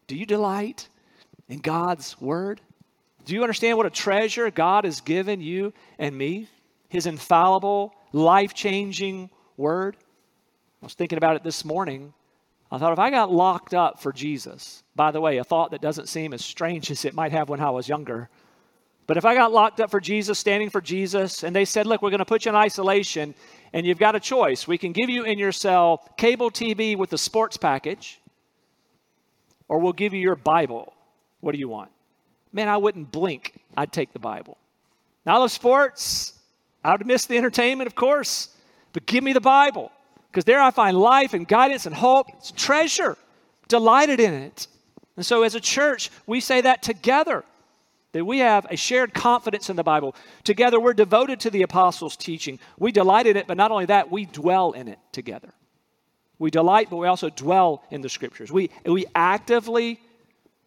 Do 0.08 0.16
you 0.16 0.26
delight 0.26 0.90
in 1.48 1.60
God's 1.60 2.20
word? 2.20 2.62
Do 3.26 3.36
you 3.36 3.44
understand 3.44 3.78
what 3.78 3.86
a 3.86 3.92
treasure 3.92 4.50
God 4.50 4.86
has 4.86 5.02
given 5.02 5.40
you 5.40 5.74
and 6.00 6.18
me? 6.18 6.48
His 6.90 7.06
infallible, 7.06 7.94
life 8.12 8.56
changing 8.56 9.30
word? 9.56 9.96
I 10.82 10.86
was 10.88 10.96
thinking 10.96 11.18
about 11.18 11.36
it 11.36 11.44
this 11.44 11.64
morning. 11.64 12.12
I 12.72 12.80
thought 12.80 12.94
if 12.94 13.00
I 13.00 13.12
got 13.12 13.32
locked 13.32 13.76
up 13.76 14.02
for 14.02 14.12
Jesus, 14.12 14.82
by 14.96 15.12
the 15.12 15.22
way, 15.22 15.38
a 15.38 15.44
thought 15.44 15.72
that 15.72 15.82
doesn't 15.82 16.10
seem 16.10 16.34
as 16.34 16.44
strange 16.44 16.90
as 16.90 17.06
it 17.06 17.14
might 17.14 17.34
have 17.34 17.50
when 17.50 17.60
I 17.60 17.70
was 17.70 17.88
younger. 17.88 18.30
But 19.06 19.18
if 19.18 19.26
I 19.26 19.36
got 19.36 19.52
locked 19.52 19.80
up 19.80 19.92
for 19.92 20.00
Jesus, 20.00 20.40
standing 20.40 20.70
for 20.70 20.80
Jesus, 20.80 21.44
and 21.44 21.56
they 21.56 21.66
said, 21.66 21.86
Look, 21.86 22.02
we're 22.02 22.12
going 22.12 22.20
to 22.20 22.26
put 22.26 22.46
you 22.46 22.50
in 22.50 22.56
isolation, 22.56 23.36
and 23.74 23.86
you've 23.86 24.00
got 24.00 24.16
a 24.16 24.20
choice. 24.20 24.68
We 24.68 24.78
can 24.78 24.92
give 24.92 25.10
you 25.10 25.24
in 25.24 25.40
your 25.40 25.52
cell 25.52 26.04
cable 26.18 26.52
TV 26.52 26.98
with 26.98 27.10
the 27.10 27.18
sports 27.18 27.58
package, 27.58 28.20
or 29.68 29.80
we'll 29.80 29.94
give 29.94 30.14
you 30.14 30.20
your 30.20 30.36
Bible. 30.36 30.94
What 31.40 31.54
do 31.54 31.60
you 31.60 31.70
want? 31.70 31.92
Man, 32.54 32.68
I 32.68 32.78
wouldn't 32.78 33.12
blink. 33.12 33.60
I'd 33.78 33.92
take 33.92 34.14
the 34.14 34.20
Bible. 34.20 34.58
Now, 35.26 35.36
I 35.36 35.38
love 35.38 35.52
sports. 35.52 36.34
I 36.84 36.92
would 36.92 37.06
miss 37.06 37.26
the 37.26 37.38
entertainment, 37.38 37.88
of 37.88 37.96
course, 37.96 38.50
but 38.92 39.06
give 39.06 39.24
me 39.24 39.34
the 39.34 39.42
Bible 39.42 39.92
because 40.30 40.46
there 40.46 40.62
I 40.62 40.72
find 40.72 40.98
life 40.98 41.34
and 41.34 41.48
guidance 41.48 41.86
and 41.86 41.96
hope. 41.96 42.28
It's 42.38 42.52
treasure, 42.52 43.18
delighted 43.68 44.20
in 44.20 44.34
it. 44.34 44.68
And 45.16 45.26
so, 45.26 45.44
as 45.44 45.56
a 45.56 45.60
church, 45.60 46.10
we 46.26 46.40
say 46.40 46.62
that 46.62 46.82
together 46.82 47.44
that 48.14 48.26
we 48.26 48.40
have 48.40 48.66
a 48.70 48.76
shared 48.76 49.14
confidence 49.14 49.70
in 49.70 49.76
the 49.76 49.84
Bible. 49.84 50.16
Together, 50.44 50.80
we're 50.80 50.94
devoted 50.94 51.40
to 51.42 51.50
the 51.50 51.62
apostles' 51.62 52.18
teaching. 52.18 52.60
We 52.78 52.92
delight 52.92 53.28
in 53.28 53.38
it, 53.38 53.48
but 53.48 53.58
not 53.58 53.72
only 53.72 53.86
that, 53.86 54.12
we 54.12 54.26
dwell 54.26 54.74
in 54.74 54.88
it 54.88 55.00
together. 55.12 55.54
We 56.38 56.52
delight, 56.52 56.90
but 56.90 56.98
we 56.98 57.08
also 57.08 57.30
dwell 57.30 57.84
in 57.92 58.02
the 58.02 58.10
scriptures. 58.10 58.52
We, 58.52 58.70
we 58.86 59.06
actively 59.16 60.00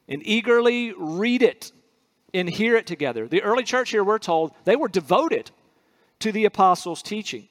and 0.08 0.22
eagerly 0.24 0.94
read 0.96 1.42
it 1.42 1.72
and 2.32 2.48
hear 2.48 2.76
it 2.76 2.86
together. 2.86 3.28
The 3.28 3.42
early 3.42 3.64
church 3.64 3.90
here, 3.90 4.04
we're 4.04 4.18
told, 4.18 4.52
they 4.64 4.76
were 4.76 4.88
devoted 4.88 5.50
to 6.20 6.32
the 6.32 6.44
apostles' 6.44 7.02
teaching. 7.02 7.48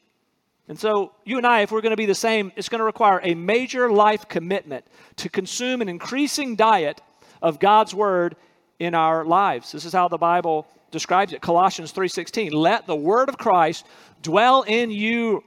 And 0.68 0.80
so, 0.80 1.12
you 1.26 1.38
and 1.38 1.46
I, 1.46 1.62
if 1.62 1.72
we're 1.72 1.82
going 1.82 1.92
to 1.92 1.98
be 1.98 2.06
the 2.06 2.16
same, 2.16 2.52
it's 2.56 2.70
going 2.70 2.80
to 2.80 2.86
require 2.86 3.20
a 3.22 3.36
major 3.36 3.92
life 3.92 4.28
commitment 4.30 4.86
to 5.18 5.30
consume 5.30 5.82
an 5.82 5.90
increasing 5.90 6.56
diet 6.56 7.02
of 7.42 7.60
God's 7.60 7.94
word 7.94 8.36
in 8.84 8.96
our 8.96 9.26
lives. 9.26 9.72
This 9.72 9.86
is 9.86 9.94
how 9.94 10.08
the 10.08 10.18
Bible 10.18 10.68
describes 10.92 11.34
it. 11.34 11.42
Colossians 11.42 11.92
3:16, 11.92 12.52
"Let 12.52 12.86
the 12.86 12.96
word 12.96 13.30
of 13.30 13.38
Christ 13.38 13.86
dwell 14.22 14.62
in 14.64 14.92
you 14.92 15.44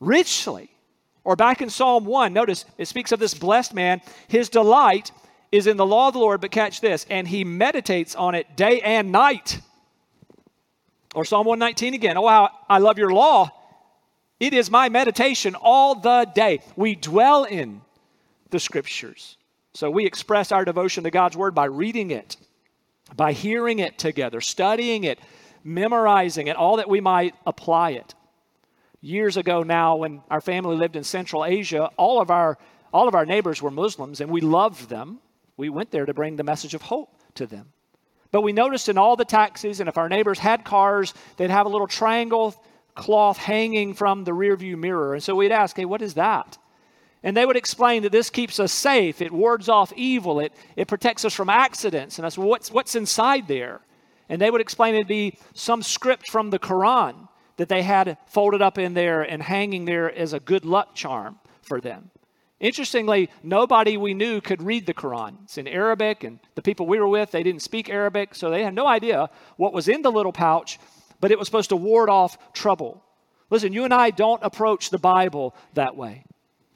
richly." 0.00 0.70
Or 1.24 1.36
back 1.36 1.62
in 1.62 1.70
Psalm 1.70 2.04
1, 2.04 2.32
notice 2.32 2.64
it 2.76 2.86
speaks 2.86 3.12
of 3.12 3.18
this 3.18 3.34
blessed 3.34 3.72
man, 3.72 4.02
his 4.28 4.48
delight 4.48 5.10
is 5.50 5.66
in 5.66 5.76
the 5.76 5.86
law 5.86 6.08
of 6.08 6.14
the 6.14 6.20
Lord, 6.20 6.40
but 6.40 6.50
catch 6.50 6.80
this, 6.80 7.06
and 7.08 7.28
he 7.28 7.44
meditates 7.44 8.14
on 8.14 8.34
it 8.34 8.56
day 8.56 8.80
and 8.80 9.10
night. 9.12 9.60
Or 11.14 11.24
Psalm 11.24 11.46
119 11.46 11.94
again, 11.94 12.18
oh 12.18 12.26
how 12.26 12.50
I 12.68 12.78
love 12.78 12.98
your 12.98 13.12
law. 13.12 13.50
It 14.40 14.52
is 14.52 14.70
my 14.70 14.88
meditation 14.88 15.54
all 15.54 15.94
the 15.94 16.26
day. 16.34 16.60
We 16.76 16.96
dwell 16.96 17.44
in 17.44 17.82
the 18.50 18.58
scriptures. 18.58 19.38
So 19.74 19.90
we 19.90 20.06
express 20.06 20.52
our 20.52 20.64
devotion 20.64 21.04
to 21.04 21.10
God's 21.10 21.36
word 21.36 21.54
by 21.54 21.66
reading 21.66 22.10
it, 22.10 22.36
by 23.14 23.32
hearing 23.32 23.78
it 23.78 23.98
together, 23.98 24.40
studying 24.40 25.04
it, 25.04 25.18
memorizing 25.62 26.46
it, 26.48 26.56
all 26.56 26.76
that 26.76 26.88
we 26.88 27.00
might 27.00 27.34
apply 27.46 27.90
it. 27.90 28.14
Years 29.00 29.36
ago 29.36 29.62
now, 29.62 29.96
when 29.96 30.22
our 30.30 30.40
family 30.40 30.76
lived 30.76 30.96
in 30.96 31.04
Central 31.04 31.44
Asia, 31.44 31.90
all 31.96 32.20
of 32.20 32.30
our 32.30 32.58
all 32.92 33.08
of 33.08 33.16
our 33.16 33.26
neighbors 33.26 33.60
were 33.60 33.72
Muslims 33.72 34.20
and 34.20 34.30
we 34.30 34.40
loved 34.40 34.88
them. 34.88 35.18
We 35.56 35.68
went 35.68 35.90
there 35.90 36.06
to 36.06 36.14
bring 36.14 36.36
the 36.36 36.44
message 36.44 36.74
of 36.74 36.82
hope 36.82 37.10
to 37.34 37.44
them. 37.44 37.72
But 38.30 38.42
we 38.42 38.52
noticed 38.52 38.88
in 38.88 38.98
all 38.98 39.16
the 39.16 39.24
taxis, 39.24 39.80
and 39.80 39.88
if 39.88 39.98
our 39.98 40.08
neighbors 40.08 40.38
had 40.38 40.64
cars, 40.64 41.12
they'd 41.36 41.50
have 41.50 41.66
a 41.66 41.68
little 41.68 41.88
triangle 41.88 42.54
cloth 42.94 43.36
hanging 43.36 43.94
from 43.94 44.24
the 44.24 44.30
rearview 44.30 44.76
mirror. 44.76 45.14
And 45.14 45.22
so 45.22 45.34
we'd 45.34 45.52
ask, 45.52 45.76
hey, 45.76 45.84
what 45.84 46.02
is 46.02 46.14
that? 46.14 46.56
And 47.24 47.34
they 47.34 47.46
would 47.46 47.56
explain 47.56 48.02
that 48.02 48.12
this 48.12 48.28
keeps 48.28 48.60
us 48.60 48.70
safe, 48.70 49.22
it 49.22 49.32
wards 49.32 49.70
off 49.70 49.94
evil, 49.96 50.40
it, 50.40 50.52
it 50.76 50.88
protects 50.88 51.24
us 51.24 51.32
from 51.32 51.48
accidents. 51.48 52.18
And 52.18 52.26
I 52.26 52.28
said, 52.28 52.40
well, 52.40 52.50
what's, 52.50 52.70
what's 52.70 52.94
inside 52.94 53.48
there? 53.48 53.80
And 54.28 54.40
they 54.40 54.50
would 54.50 54.60
explain 54.60 54.94
it'd 54.94 55.08
be 55.08 55.38
some 55.54 55.82
script 55.82 56.28
from 56.28 56.50
the 56.50 56.58
Quran 56.58 57.28
that 57.56 57.70
they 57.70 57.82
had 57.82 58.18
folded 58.26 58.60
up 58.60 58.76
in 58.76 58.92
there 58.92 59.22
and 59.22 59.42
hanging 59.42 59.86
there 59.86 60.12
as 60.14 60.34
a 60.34 60.40
good 60.40 60.66
luck 60.66 60.94
charm 60.94 61.38
for 61.62 61.80
them. 61.80 62.10
Interestingly, 62.60 63.30
nobody 63.42 63.96
we 63.96 64.12
knew 64.12 64.42
could 64.42 64.62
read 64.62 64.84
the 64.84 64.94
Quran. 64.94 65.36
It's 65.44 65.56
in 65.56 65.66
Arabic, 65.66 66.24
and 66.24 66.38
the 66.56 66.62
people 66.62 66.86
we 66.86 66.98
were 66.98 67.08
with, 67.08 67.30
they 67.30 67.42
didn't 67.42 67.62
speak 67.62 67.88
Arabic, 67.88 68.34
so 68.34 68.50
they 68.50 68.62
had 68.62 68.74
no 68.74 68.86
idea 68.86 69.30
what 69.56 69.72
was 69.72 69.88
in 69.88 70.02
the 70.02 70.12
little 70.12 70.32
pouch, 70.32 70.78
but 71.20 71.30
it 71.30 71.38
was 71.38 71.48
supposed 71.48 71.70
to 71.70 71.76
ward 71.76 72.10
off 72.10 72.52
trouble. 72.52 73.02
Listen, 73.48 73.72
you 73.72 73.84
and 73.84 73.94
I 73.94 74.10
don't 74.10 74.42
approach 74.42 74.90
the 74.90 74.98
Bible 74.98 75.54
that 75.72 75.96
way. 75.96 76.24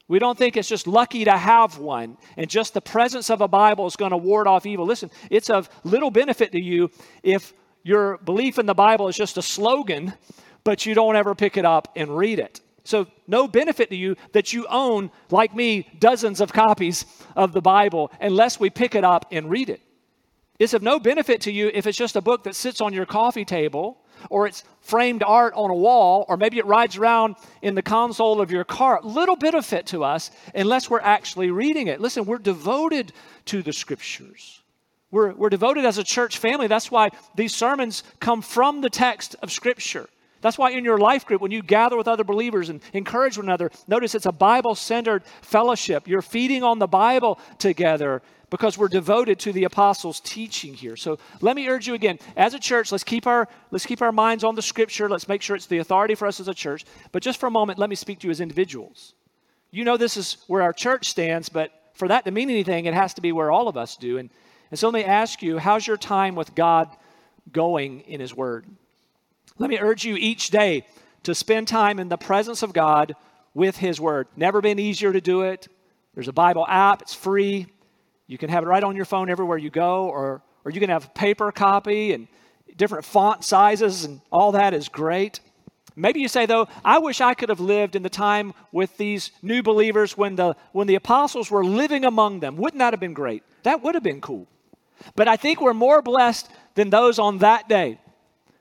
We 0.09 0.19
don't 0.19 0.39
think 0.39 0.57
it's 0.57 0.69
just 0.69 0.87
lucky 0.87 1.25
to 1.25 1.37
have 1.37 1.79
one 1.79 2.17
and 2.37 2.49
just 2.49 2.73
the 2.73 2.81
presence 2.81 3.29
of 3.29 3.43
a 3.43 3.49
Bible 3.49 3.87
is 3.87 3.95
going 3.95 4.11
to 4.11 4.17
ward 4.17 4.47
off 4.47 4.65
evil. 4.65 4.87
Listen, 4.87 5.11
it's 5.31 5.51
of 5.51 5.69
little 5.85 6.11
benefit 6.11 6.51
to 6.53 6.63
you 6.63 6.91
if 7.23 7.53
your 7.83 8.17
belief 8.19 8.59
in 8.59 8.65
the 8.65 8.75
Bible 8.75 9.09
is 9.09 9.17
just 9.17 9.37
a 9.37 9.43
slogan, 9.43 10.15
but 10.65 10.87
you 10.87 10.95
don't 10.95 11.15
ever 11.15 11.35
pick 11.35 11.59
it 11.59 11.67
up 11.67 11.93
and 11.95 12.17
read 12.17 12.39
it. 12.39 12.61
So, 12.85 13.07
no 13.27 13.47
benefit 13.47 13.91
to 13.91 13.97
you 13.97 14.17
that 14.33 14.55
you 14.55 14.67
own, 14.71 15.11
like 15.31 15.55
me, 15.55 15.87
dozens 15.99 16.41
of 16.41 16.55
copies 16.55 17.05
of 17.37 17.53
the 17.53 17.61
Bible 17.61 18.11
unless 18.19 18.59
we 18.59 18.71
pick 18.71 18.95
it 18.95 19.05
up 19.05 19.27
and 19.31 19.51
read 19.51 19.69
it. 19.69 19.83
It's 20.59 20.73
of 20.73 20.83
no 20.83 20.99
benefit 20.99 21.43
to 21.43 21.53
you 21.53 21.71
if 21.75 21.87
it's 21.87 21.99
just 21.99 22.17
a 22.17 22.23
book 22.23 22.45
that 22.45 22.57
sits 22.57 22.81
on 22.81 22.95
your 22.95 23.05
coffee 23.05 23.45
table 23.45 23.99
or 24.31 24.47
it's 24.47 24.65
framed 24.81 25.23
art 25.23 25.55
on 25.55 25.71
a 25.71 25.75
wall, 25.75 26.25
or 26.29 26.37
maybe 26.37 26.59
it 26.59 26.67
rides 26.67 26.97
around 26.97 27.37
in 27.63 27.75
the 27.75 27.83
console 27.83 28.41
of 28.41 28.51
your 28.51 28.65
car. 28.65 29.01
Little 29.03 29.37
benefit 29.37 29.87
to 29.87 30.05
us 30.05 30.31
unless 30.55 30.89
we're 30.89 31.01
actually 31.01 31.51
reading 31.51 31.89
it. 31.89 32.01
Listen, 32.01 32.25
we're 32.25 32.39
devoted 32.39 33.13
to 33.47 33.63
the 33.63 33.73
scriptures. 33.73 34.63
We're, 35.11 35.33
we're 35.33 35.49
devoted 35.49 35.85
as 35.85 35.99
a 35.99 36.05
church 36.05 36.39
family. 36.39 36.67
That's 36.67 36.91
why 36.91 37.11
these 37.35 37.55
sermons 37.55 38.03
come 38.21 38.43
from 38.43 38.83
the 38.83 38.91
text 38.91 39.37
of 39.43 39.51
Scripture. 39.51 40.09
That's 40.41 40.59
why 40.59 40.71
in 40.71 40.85
your 40.85 40.99
life 40.99 41.27
group, 41.27 41.41
when 41.41 41.51
you 41.51 41.63
gather 41.63 41.97
with 41.97 42.07
other 42.07 42.25
believers 42.25 42.69
and 42.69 42.81
encourage 42.93 43.37
one 43.37 43.47
another, 43.47 43.71
notice 43.89 44.15
it's 44.15 44.27
a 44.27 44.33
Bible 44.33 44.75
centered 44.75 45.25
fellowship. 45.41 46.07
You're 46.07 46.23
feeding 46.23 46.63
on 46.63 46.79
the 46.79 46.87
Bible 46.87 47.41
together 47.59 48.23
because 48.51 48.79
we're 48.79 48.89
devoted 48.89 49.39
to 49.41 49.53
the 49.53 49.65
apostles' 49.65 50.21
teaching 50.21 50.75
here. 50.75 50.97
So 50.97 51.19
let 51.41 51.55
me 51.57 51.69
urge 51.69 51.87
you 51.87 51.95
again, 51.95 52.19
as 52.37 52.55
a 52.55 52.59
church, 52.59 52.93
let's 52.93 53.05
keep 53.05 53.27
our 53.27 53.49
let's 53.71 53.87
keep 53.87 54.03
our 54.03 54.13
minds 54.13 54.45
on 54.45 54.55
the 54.55 54.63
scripture. 54.63 55.09
Let's 55.09 55.29
make 55.29 55.43
sure 55.43 55.57
it's 55.57 55.67
the 55.67 55.79
authority 55.79 56.15
for 56.15 56.27
us 56.27 56.41
as 56.41 56.49
a 56.49 56.55
church. 56.55 56.85
But 57.13 57.23
just 57.23 57.39
for 57.39 57.47
a 57.47 57.51
moment, 57.51 57.79
let 57.79 57.91
me 57.91 57.97
speak 57.97 58.21
to 58.21 58.27
you 58.27 58.31
as 58.31 58.41
individuals. 58.41 59.15
You 59.71 59.85
know 59.85 59.97
this 59.97 60.17
is 60.17 60.39
where 60.47 60.63
our 60.63 60.73
church 60.73 61.11
stands, 61.11 61.49
but 61.49 61.73
for 61.95 62.09
that 62.09 62.25
to 62.25 62.31
mean 62.31 62.49
anything, 62.49 62.87
it 62.87 62.95
has 62.95 63.15
to 63.15 63.21
be 63.21 63.33
where 63.33 63.51
all 63.51 63.69
of 63.69 63.77
us 63.77 63.97
do. 63.97 64.19
And, 64.19 64.31
and 64.71 64.79
so 64.79 64.89
let 64.89 64.95
me 64.95 65.05
ask 65.05 65.43
you, 65.43 65.59
how's 65.59 65.87
your 65.87 65.97
time 65.97 66.35
with 66.37 66.55
God 66.55 66.89
going 67.53 68.01
in 68.03 68.21
His 68.21 68.35
Word? 68.35 68.67
Let 69.59 69.69
me 69.69 69.79
urge 69.79 70.05
you 70.05 70.17
each 70.17 70.51
day 70.51 70.87
to 71.25 71.35
spend 71.35 71.69
time 71.69 71.99
in 71.99 72.09
the 72.09 72.17
presence 72.17 72.63
of 72.63 72.73
God 72.73 73.15
with 73.53 73.77
His 73.77 74.01
Word. 74.01 74.29
Never 74.37 74.61
been 74.61 74.79
easier 74.79 75.13
to 75.13 75.21
do 75.21 75.43
it. 75.43 75.69
There's 76.15 76.29
a 76.29 76.33
Bible 76.33 76.65
app, 76.67 77.03
it's 77.03 77.15
free. 77.15 77.67
You 78.29 78.39
can 78.39 78.51
have 78.51 78.63
it 78.63 78.67
right 78.67 78.85
on 78.85 78.95
your 78.95 79.07
phone 79.07 79.31
everywhere 79.31 79.59
you 79.59 79.71
go, 79.71 80.07
or, 80.07 80.43
or 80.65 80.71
you 80.71 80.79
can 80.79 80.91
have 80.91 81.07
a 81.07 81.11
paper 81.11 81.51
copy 81.51 82.13
and 82.13 82.29
different 82.77 83.05
font 83.05 83.43
sizes, 83.43 84.05
and 84.05 84.21
all 84.31 84.53
that 84.53 84.75
is 84.75 84.89
great. 84.89 85.41
Maybe 85.97 86.21
you 86.21 86.29
say, 86.29 86.47
though, 86.47 86.69
I 86.85 86.99
wish 86.99 87.21
I 87.21 87.35
could 87.35 87.49
have 87.49 87.59
lived 87.59 87.97
in 87.97 88.05
the 88.05 88.11
time 88.11 88.55
with 88.71 88.97
these 88.99 89.33
new 89.43 89.63
believers 89.63 90.17
when 90.17 90.37
the, 90.37 90.55
when 90.73 90.87
the 90.87 90.95
apostles 90.95 91.51
were 91.51 91.65
living 91.65 92.05
among 92.05 92.39
them. 92.39 92.57
Wouldn't 92.57 92.79
that 92.79 92.93
have 92.93 93.01
been 93.01 93.15
great? 93.15 93.43
That 93.65 93.83
would 93.83 93.95
have 93.95 94.05
been 94.05 94.21
cool. 94.21 94.47
But 95.17 95.27
I 95.27 95.37
think 95.37 95.61
we're 95.61 95.75
more 95.75 96.03
blessed 96.03 96.51
than 96.75 96.91
those 96.91 97.19
on 97.19 97.39
that 97.39 97.69
day 97.69 97.99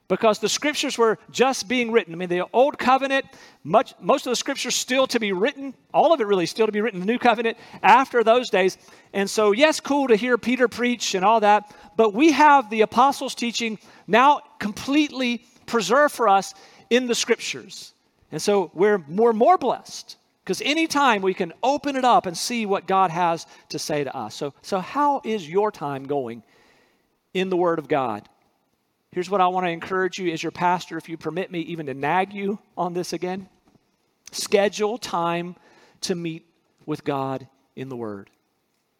because 0.08 0.40
the 0.40 0.50
scriptures 0.50 0.98
were 0.98 1.18
just 1.32 1.68
being 1.68 1.92
written. 1.92 2.14
I 2.14 2.18
mean, 2.18 2.30
the 2.30 2.48
old 2.54 2.78
covenant, 2.78 3.26
much, 3.64 3.94
most 4.00 4.26
of 4.26 4.32
the 4.32 4.36
scriptures 4.36 4.76
still 4.76 5.06
to 5.08 5.20
be 5.20 5.34
written, 5.34 5.74
all 5.94 6.14
of 6.14 6.22
it 6.22 6.28
really 6.28 6.46
still 6.46 6.66
to 6.66 6.72
be 6.72 6.82
written 6.82 7.00
the 7.00 7.06
new 7.06 7.20
covenant 7.20 7.58
after 7.84 8.24
those 8.24 8.50
days. 8.50 8.78
And 9.14 9.30
so, 9.30 9.52
yes, 9.52 9.80
cool 9.80 10.08
to 10.08 10.16
hear 10.16 10.38
Peter 10.38 10.68
preach 10.68 11.14
and 11.14 11.26
all 11.26 11.42
that, 11.42 11.76
but 11.98 12.14
we 12.14 12.32
have 12.32 12.70
the 12.70 12.82
apostles' 12.82 13.36
teaching 13.36 13.80
now 14.08 14.42
completely 14.60 15.46
preserved 15.66 16.16
for 16.16 16.30
us 16.30 16.54
in 16.90 17.08
the 17.08 17.16
scriptures. 17.16 17.94
And 18.32 18.42
so 18.42 18.72
we're 18.74 19.00
more, 19.10 19.34
more 19.34 19.58
blessed 19.58 20.16
because 20.44 20.62
anytime 20.62 21.22
we 21.22 21.34
can 21.34 21.52
open 21.62 21.98
it 21.98 22.06
up 22.06 22.26
and 22.26 22.38
see 22.38 22.66
what 22.66 22.88
God 22.88 23.12
has 23.12 23.46
to 23.70 23.78
say 23.78 24.06
to 24.06 24.16
us. 24.16 24.34
So, 24.34 24.54
so 24.62 24.80
how 24.80 25.22
is 25.26 25.50
your 25.50 25.72
time 25.72 26.06
going 26.06 26.44
in 27.34 27.50
the 27.50 27.58
Word 27.58 27.80
of 27.80 27.90
God? 27.90 28.28
Here's 29.17 29.31
what 29.31 29.41
I 29.41 29.47
want 29.47 29.65
to 29.65 29.71
encourage 29.71 30.19
you 30.19 30.31
as 30.31 30.43
your 30.43 30.51
pastor, 30.51 30.95
if 30.95 31.09
you 31.09 31.17
permit 31.17 31.50
me 31.50 31.62
even 31.62 31.88
to 31.88 31.95
nag 31.95 32.33
you 32.33 32.59
on 32.77 32.93
this 32.93 33.13
again. 33.13 33.50
Schedule 34.31 35.00
time 35.00 35.55
to 36.01 36.13
meet 36.13 36.45
with 36.86 37.03
God 37.03 37.47
in 37.75 37.89
the 37.89 37.95
Word. 37.95 38.29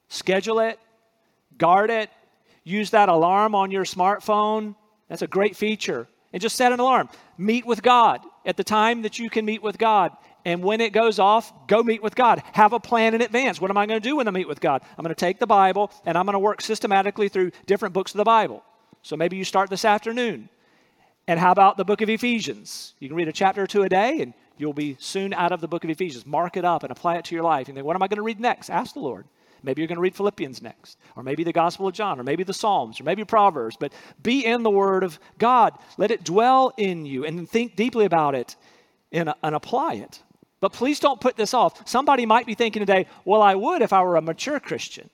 Schedule 0.08 0.60
it, 0.62 0.80
guard 1.60 1.92
it, 1.92 2.10
use 2.64 2.90
that 2.90 3.10
alarm 3.10 3.54
on 3.54 3.70
your 3.70 3.84
smartphone. 3.84 4.74
That's 5.08 5.22
a 5.22 5.28
great 5.28 5.56
feature. 5.56 6.08
And 6.34 6.42
just 6.42 6.56
set 6.56 6.72
an 6.72 6.80
alarm. 6.80 7.10
Meet 7.38 7.68
with 7.68 7.84
God 7.84 8.22
at 8.44 8.58
the 8.58 8.64
time 8.64 9.04
that 9.04 9.20
you 9.20 9.30
can 9.30 9.46
meet 9.46 9.62
with 9.62 9.78
God. 9.78 10.14
And 10.46 10.64
when 10.64 10.82
it 10.82 10.94
goes 10.94 11.20
off, 11.20 11.54
go 11.68 11.84
meet 11.84 12.02
with 12.02 12.16
God. 12.16 12.42
Have 12.54 12.74
a 12.74 12.80
plan 12.80 13.14
in 13.14 13.22
advance. 13.22 13.62
What 13.62 13.70
am 13.70 13.78
I 13.78 13.86
going 13.86 14.02
to 14.02 14.10
do 14.10 14.16
when 14.16 14.28
I 14.28 14.32
meet 14.32 14.48
with 14.48 14.62
God? 14.62 14.82
I'm 14.98 15.04
going 15.04 15.14
to 15.14 15.20
take 15.20 15.38
the 15.38 15.46
Bible 15.46 15.92
and 16.08 16.18
I'm 16.18 16.26
going 16.26 16.34
to 16.34 16.40
work 16.40 16.62
systematically 16.62 17.30
through 17.30 17.52
different 17.68 17.94
books 17.94 18.16
of 18.16 18.18
the 18.18 18.24
Bible. 18.24 18.64
So 19.08 19.16
maybe 19.16 19.38
you 19.38 19.46
start 19.46 19.70
this 19.70 19.86
afternoon. 19.86 20.50
And 21.30 21.40
how 21.40 21.54
about 21.54 21.78
the 21.78 21.86
book 21.86 22.02
of 22.02 22.10
Ephesians? 22.10 22.94
You 23.00 23.08
can 23.08 23.16
read 23.16 23.30
a 23.30 23.34
chapter 23.34 23.64
or 23.64 23.68
two 23.68 23.84
a 23.84 23.90
day, 23.90 24.20
and 24.20 24.34
you'll 24.58 24.74
be 24.74 24.98
soon 25.00 25.34
out 25.34 25.54
of 25.54 25.62
the 25.62 25.68
book 25.68 25.86
of 25.86 25.90
Ephesians. 25.90 26.26
Mark 26.26 26.58
it 26.58 26.66
up 26.66 26.84
and 26.84 26.92
apply 26.92 27.16
it 27.16 27.24
to 27.26 27.36
your 27.36 27.44
life. 27.44 27.70
And 27.70 27.78
then, 27.78 27.86
what 27.86 27.96
am 27.96 28.04
I 28.04 28.10
going 28.10 28.18
to 28.18 28.22
read 28.22 28.42
next? 28.42 28.70
Ask 28.70 28.96
the 28.96 29.00
Lord. 29.00 29.26
Maybe 29.64 29.82
you're 29.82 29.88
going 29.88 29.96
to 29.96 30.02
read 30.02 30.16
Philippians 30.16 30.62
next, 30.62 30.98
or 31.16 31.24
maybe 31.24 31.46
the 31.46 31.54
Gospel 31.54 31.88
of 31.88 31.94
John, 31.94 32.20
or 32.20 32.24
maybe 32.24 32.44
the 32.44 32.54
Psalms, 32.54 33.00
or 33.00 33.06
maybe 33.06 33.24
Proverbs. 33.24 33.78
But 33.80 33.94
be 34.22 34.46
in 34.46 34.64
the 34.64 34.70
Word 34.70 35.06
of 35.06 35.20
God. 35.38 35.74
Let 35.98 36.12
it 36.12 36.26
dwell 36.26 36.74
in 36.76 37.06
you 37.06 37.26
and 37.26 37.50
think 37.50 37.78
deeply 37.78 38.04
about 38.04 38.36
it 38.36 38.58
and, 39.14 39.34
and 39.42 39.56
apply 39.56 39.96
it. 39.96 40.22
But 40.60 40.74
please 40.74 41.00
don't 41.00 41.22
put 41.22 41.38
this 41.38 41.54
off. 41.54 41.88
Somebody 41.88 42.26
might 42.26 42.46
be 42.46 42.56
thinking 42.56 42.82
today, 42.82 43.08
well, 43.24 43.42
I 43.42 43.56
would 43.56 43.82
if 43.82 43.94
I 43.94 44.02
were 44.02 44.18
a 44.18 44.22
mature 44.22 44.60
Christian. 44.60 45.10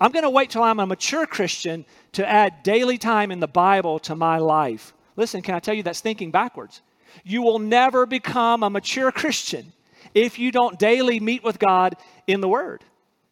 I'm 0.00 0.12
going 0.12 0.22
to 0.22 0.30
wait 0.30 0.50
till 0.50 0.62
I'm 0.62 0.80
a 0.80 0.86
mature 0.86 1.26
Christian 1.26 1.84
to 2.12 2.26
add 2.26 2.62
daily 2.62 2.96
time 2.96 3.30
in 3.30 3.40
the 3.40 3.46
Bible 3.46 3.98
to 4.00 4.16
my 4.16 4.38
life. 4.38 4.94
Listen, 5.16 5.42
can 5.42 5.54
I 5.54 5.60
tell 5.60 5.74
you 5.74 5.82
that's 5.82 6.00
thinking 6.00 6.30
backwards? 6.30 6.80
You 7.22 7.42
will 7.42 7.58
never 7.58 8.06
become 8.06 8.62
a 8.62 8.70
mature 8.70 9.12
Christian 9.12 9.72
if 10.14 10.38
you 10.38 10.52
don't 10.52 10.78
daily 10.78 11.20
meet 11.20 11.44
with 11.44 11.58
God 11.58 11.96
in 12.26 12.40
the 12.40 12.48
Word. 12.48 12.82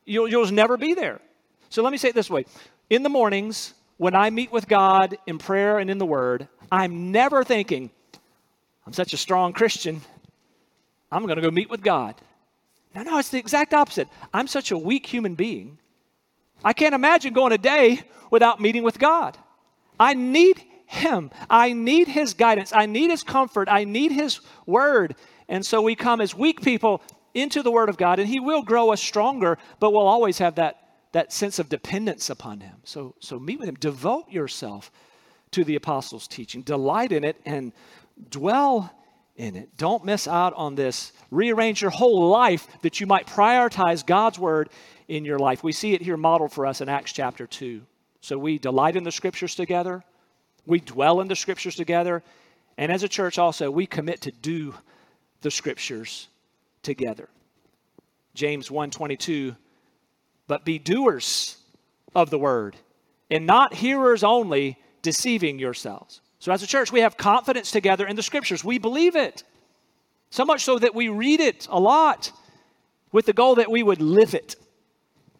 You'll, 0.04 0.28
you'll 0.28 0.50
never 0.52 0.76
be 0.76 0.94
there. 0.94 1.20
So 1.70 1.82
let 1.82 1.90
me 1.90 1.98
say 1.98 2.08
it 2.08 2.14
this 2.14 2.28
way 2.28 2.44
In 2.90 3.02
the 3.02 3.08
mornings, 3.08 3.72
when 3.96 4.14
I 4.14 4.30
meet 4.30 4.52
with 4.52 4.68
God 4.68 5.16
in 5.26 5.38
prayer 5.38 5.78
and 5.78 5.88
in 5.88 5.98
the 5.98 6.06
Word, 6.06 6.48
I'm 6.70 7.12
never 7.12 7.44
thinking, 7.44 7.90
I'm 8.86 8.92
such 8.92 9.12
a 9.14 9.16
strong 9.16 9.52
Christian, 9.52 10.02
I'm 11.10 11.24
going 11.24 11.36
to 11.36 11.42
go 11.42 11.50
meet 11.50 11.70
with 11.70 11.82
God. 11.82 12.14
No, 12.94 13.02
no, 13.02 13.18
it's 13.18 13.30
the 13.30 13.38
exact 13.38 13.74
opposite. 13.74 14.08
I'm 14.32 14.46
such 14.46 14.70
a 14.70 14.78
weak 14.78 15.06
human 15.06 15.34
being. 15.34 15.77
I 16.64 16.72
can't 16.72 16.94
imagine 16.94 17.32
going 17.32 17.52
a 17.52 17.58
day 17.58 18.02
without 18.30 18.60
meeting 18.60 18.82
with 18.82 18.98
God. 18.98 19.36
I 19.98 20.14
need 20.14 20.62
Him. 20.86 21.30
I 21.48 21.72
need 21.72 22.08
His 22.08 22.34
guidance. 22.34 22.72
I 22.74 22.86
need 22.86 23.10
His 23.10 23.22
comfort. 23.22 23.68
I 23.70 23.84
need 23.84 24.12
His 24.12 24.40
Word. 24.66 25.14
And 25.48 25.64
so 25.64 25.82
we 25.82 25.94
come 25.94 26.20
as 26.20 26.34
weak 26.34 26.62
people 26.62 27.02
into 27.34 27.62
the 27.62 27.70
Word 27.70 27.88
of 27.88 27.96
God, 27.96 28.18
and 28.18 28.28
He 28.28 28.40
will 28.40 28.62
grow 28.62 28.92
us 28.92 29.00
stronger, 29.00 29.58
but 29.80 29.92
we'll 29.92 30.06
always 30.06 30.38
have 30.38 30.56
that, 30.56 30.76
that 31.12 31.32
sense 31.32 31.58
of 31.58 31.68
dependence 31.68 32.30
upon 32.30 32.60
Him. 32.60 32.76
So, 32.84 33.14
so 33.20 33.38
meet 33.38 33.58
with 33.58 33.68
Him. 33.68 33.76
Devote 33.76 34.30
yourself 34.30 34.90
to 35.52 35.64
the 35.64 35.76
apostles' 35.76 36.28
teaching, 36.28 36.62
delight 36.62 37.12
in 37.12 37.24
it, 37.24 37.36
and 37.44 37.72
dwell 38.30 38.92
in 39.36 39.56
it. 39.56 39.76
Don't 39.76 40.04
miss 40.04 40.26
out 40.26 40.52
on 40.54 40.74
this. 40.74 41.12
Rearrange 41.30 41.80
your 41.80 41.90
whole 41.90 42.28
life 42.28 42.66
that 42.82 43.00
you 43.00 43.06
might 43.06 43.26
prioritize 43.26 44.04
God's 44.04 44.38
Word 44.38 44.68
in 45.08 45.24
your 45.24 45.38
life. 45.38 45.64
We 45.64 45.72
see 45.72 45.94
it 45.94 46.02
here 46.02 46.16
modeled 46.16 46.52
for 46.52 46.66
us 46.66 46.80
in 46.80 46.88
Acts 46.88 47.12
chapter 47.12 47.46
2. 47.46 47.82
So 48.20 48.38
we 48.38 48.58
delight 48.58 48.96
in 48.96 49.04
the 49.04 49.12
scriptures 49.12 49.54
together, 49.54 50.04
we 50.66 50.80
dwell 50.80 51.20
in 51.20 51.28
the 51.28 51.36
scriptures 51.36 51.74
together, 51.74 52.22
and 52.76 52.92
as 52.92 53.02
a 53.02 53.08
church 53.08 53.38
also, 53.38 53.70
we 53.70 53.86
commit 53.86 54.20
to 54.22 54.30
do 54.30 54.74
the 55.40 55.50
scriptures 55.50 56.28
together. 56.82 57.28
James 58.34 58.70
1:22 58.70 59.56
But 60.46 60.64
be 60.64 60.78
doers 60.78 61.56
of 62.14 62.30
the 62.30 62.38
word 62.38 62.76
and 63.30 63.46
not 63.46 63.74
hearers 63.74 64.22
only, 64.22 64.78
deceiving 65.02 65.58
yourselves. 65.58 66.20
So 66.38 66.52
as 66.52 66.62
a 66.62 66.66
church, 66.66 66.92
we 66.92 67.00
have 67.00 67.16
confidence 67.16 67.70
together 67.70 68.06
in 68.06 68.16
the 68.16 68.22
scriptures. 68.22 68.64
We 68.64 68.78
believe 68.78 69.16
it. 69.16 69.42
So 70.30 70.44
much 70.44 70.64
so 70.64 70.78
that 70.78 70.94
we 70.94 71.08
read 71.08 71.40
it 71.40 71.66
a 71.70 71.80
lot 71.80 72.32
with 73.12 73.26
the 73.26 73.32
goal 73.32 73.56
that 73.56 73.70
we 73.70 73.82
would 73.82 74.00
live 74.00 74.34
it 74.34 74.56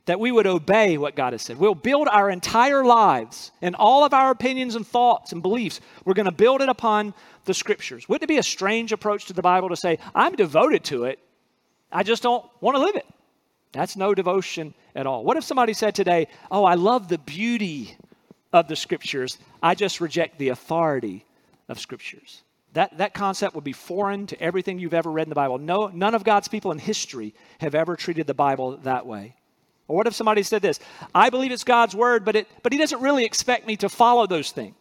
that 0.08 0.18
we 0.18 0.32
would 0.32 0.46
obey 0.46 0.96
what 0.96 1.14
God 1.14 1.34
has 1.34 1.42
said. 1.42 1.58
We'll 1.58 1.74
build 1.74 2.08
our 2.08 2.30
entire 2.30 2.82
lives 2.82 3.52
and 3.60 3.76
all 3.76 4.04
of 4.04 4.14
our 4.14 4.30
opinions 4.30 4.74
and 4.74 4.86
thoughts 4.86 5.32
and 5.32 5.42
beliefs, 5.42 5.82
we're 6.06 6.14
going 6.14 6.24
to 6.24 6.32
build 6.32 6.62
it 6.62 6.70
upon 6.70 7.12
the 7.44 7.52
scriptures. 7.52 8.08
Wouldn't 8.08 8.22
it 8.22 8.26
be 8.32 8.38
a 8.38 8.42
strange 8.42 8.90
approach 8.90 9.26
to 9.26 9.34
the 9.34 9.42
Bible 9.42 9.68
to 9.68 9.76
say, 9.76 9.98
I'm 10.14 10.34
devoted 10.34 10.82
to 10.84 11.04
it, 11.04 11.18
I 11.92 12.04
just 12.04 12.22
don't 12.22 12.42
want 12.62 12.78
to 12.78 12.82
live 12.82 12.96
it? 12.96 13.04
That's 13.72 13.96
no 13.96 14.14
devotion 14.14 14.72
at 14.96 15.06
all. 15.06 15.24
What 15.24 15.36
if 15.36 15.44
somebody 15.44 15.74
said 15.74 15.94
today, 15.94 16.28
Oh, 16.50 16.64
I 16.64 16.72
love 16.72 17.08
the 17.08 17.18
beauty 17.18 17.94
of 18.50 18.66
the 18.66 18.76
scriptures, 18.76 19.36
I 19.62 19.74
just 19.74 20.00
reject 20.00 20.38
the 20.38 20.48
authority 20.48 21.26
of 21.68 21.78
scriptures? 21.78 22.42
That, 22.72 22.96
that 22.96 23.12
concept 23.12 23.54
would 23.54 23.64
be 23.64 23.74
foreign 23.74 24.26
to 24.28 24.40
everything 24.40 24.78
you've 24.78 24.94
ever 24.94 25.10
read 25.10 25.26
in 25.26 25.28
the 25.28 25.34
Bible. 25.34 25.58
No, 25.58 25.88
none 25.88 26.14
of 26.14 26.24
God's 26.24 26.48
people 26.48 26.72
in 26.72 26.78
history 26.78 27.34
have 27.60 27.74
ever 27.74 27.94
treated 27.94 28.26
the 28.26 28.32
Bible 28.32 28.78
that 28.78 29.04
way. 29.04 29.34
Or 29.88 29.96
what 29.96 30.06
if 30.06 30.14
somebody 30.14 30.42
said 30.42 30.62
this? 30.62 30.78
I 31.14 31.30
believe 31.30 31.50
it's 31.50 31.64
God's 31.64 31.96
word, 31.96 32.24
but, 32.24 32.36
it, 32.36 32.46
but 32.62 32.72
he 32.72 32.78
doesn't 32.78 33.00
really 33.00 33.24
expect 33.24 33.66
me 33.66 33.76
to 33.78 33.88
follow 33.88 34.26
those 34.26 34.52
things. 34.52 34.74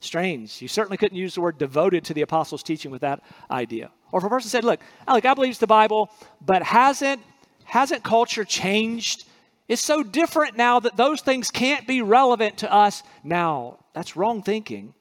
Strange. 0.00 0.60
You 0.60 0.68
certainly 0.68 0.96
couldn't 0.96 1.16
use 1.16 1.34
the 1.34 1.40
word 1.40 1.58
devoted 1.58 2.04
to 2.06 2.14
the 2.14 2.22
apostles' 2.22 2.62
teaching 2.62 2.90
with 2.90 3.02
that 3.02 3.22
idea. 3.50 3.90
Or 4.12 4.18
if 4.18 4.24
a 4.24 4.28
person 4.28 4.50
said, 4.50 4.64
look, 4.64 4.80
Alec, 5.06 5.24
I 5.24 5.34
believe 5.34 5.50
it's 5.50 5.58
the 5.58 5.66
Bible, 5.66 6.10
but 6.40 6.62
hasn't, 6.62 7.22
hasn't 7.64 8.02
culture 8.02 8.44
changed 8.44 9.26
It's 9.70 9.80
so 9.80 10.02
different 10.02 10.56
now 10.56 10.80
that 10.80 10.96
those 10.96 11.20
things 11.20 11.52
can't 11.52 11.86
be 11.86 12.02
relevant 12.02 12.58
to 12.58 12.74
us 12.74 13.04
now. 13.22 13.78
That's 13.94 14.16
wrong 14.16 14.42
thinking. 14.42 14.94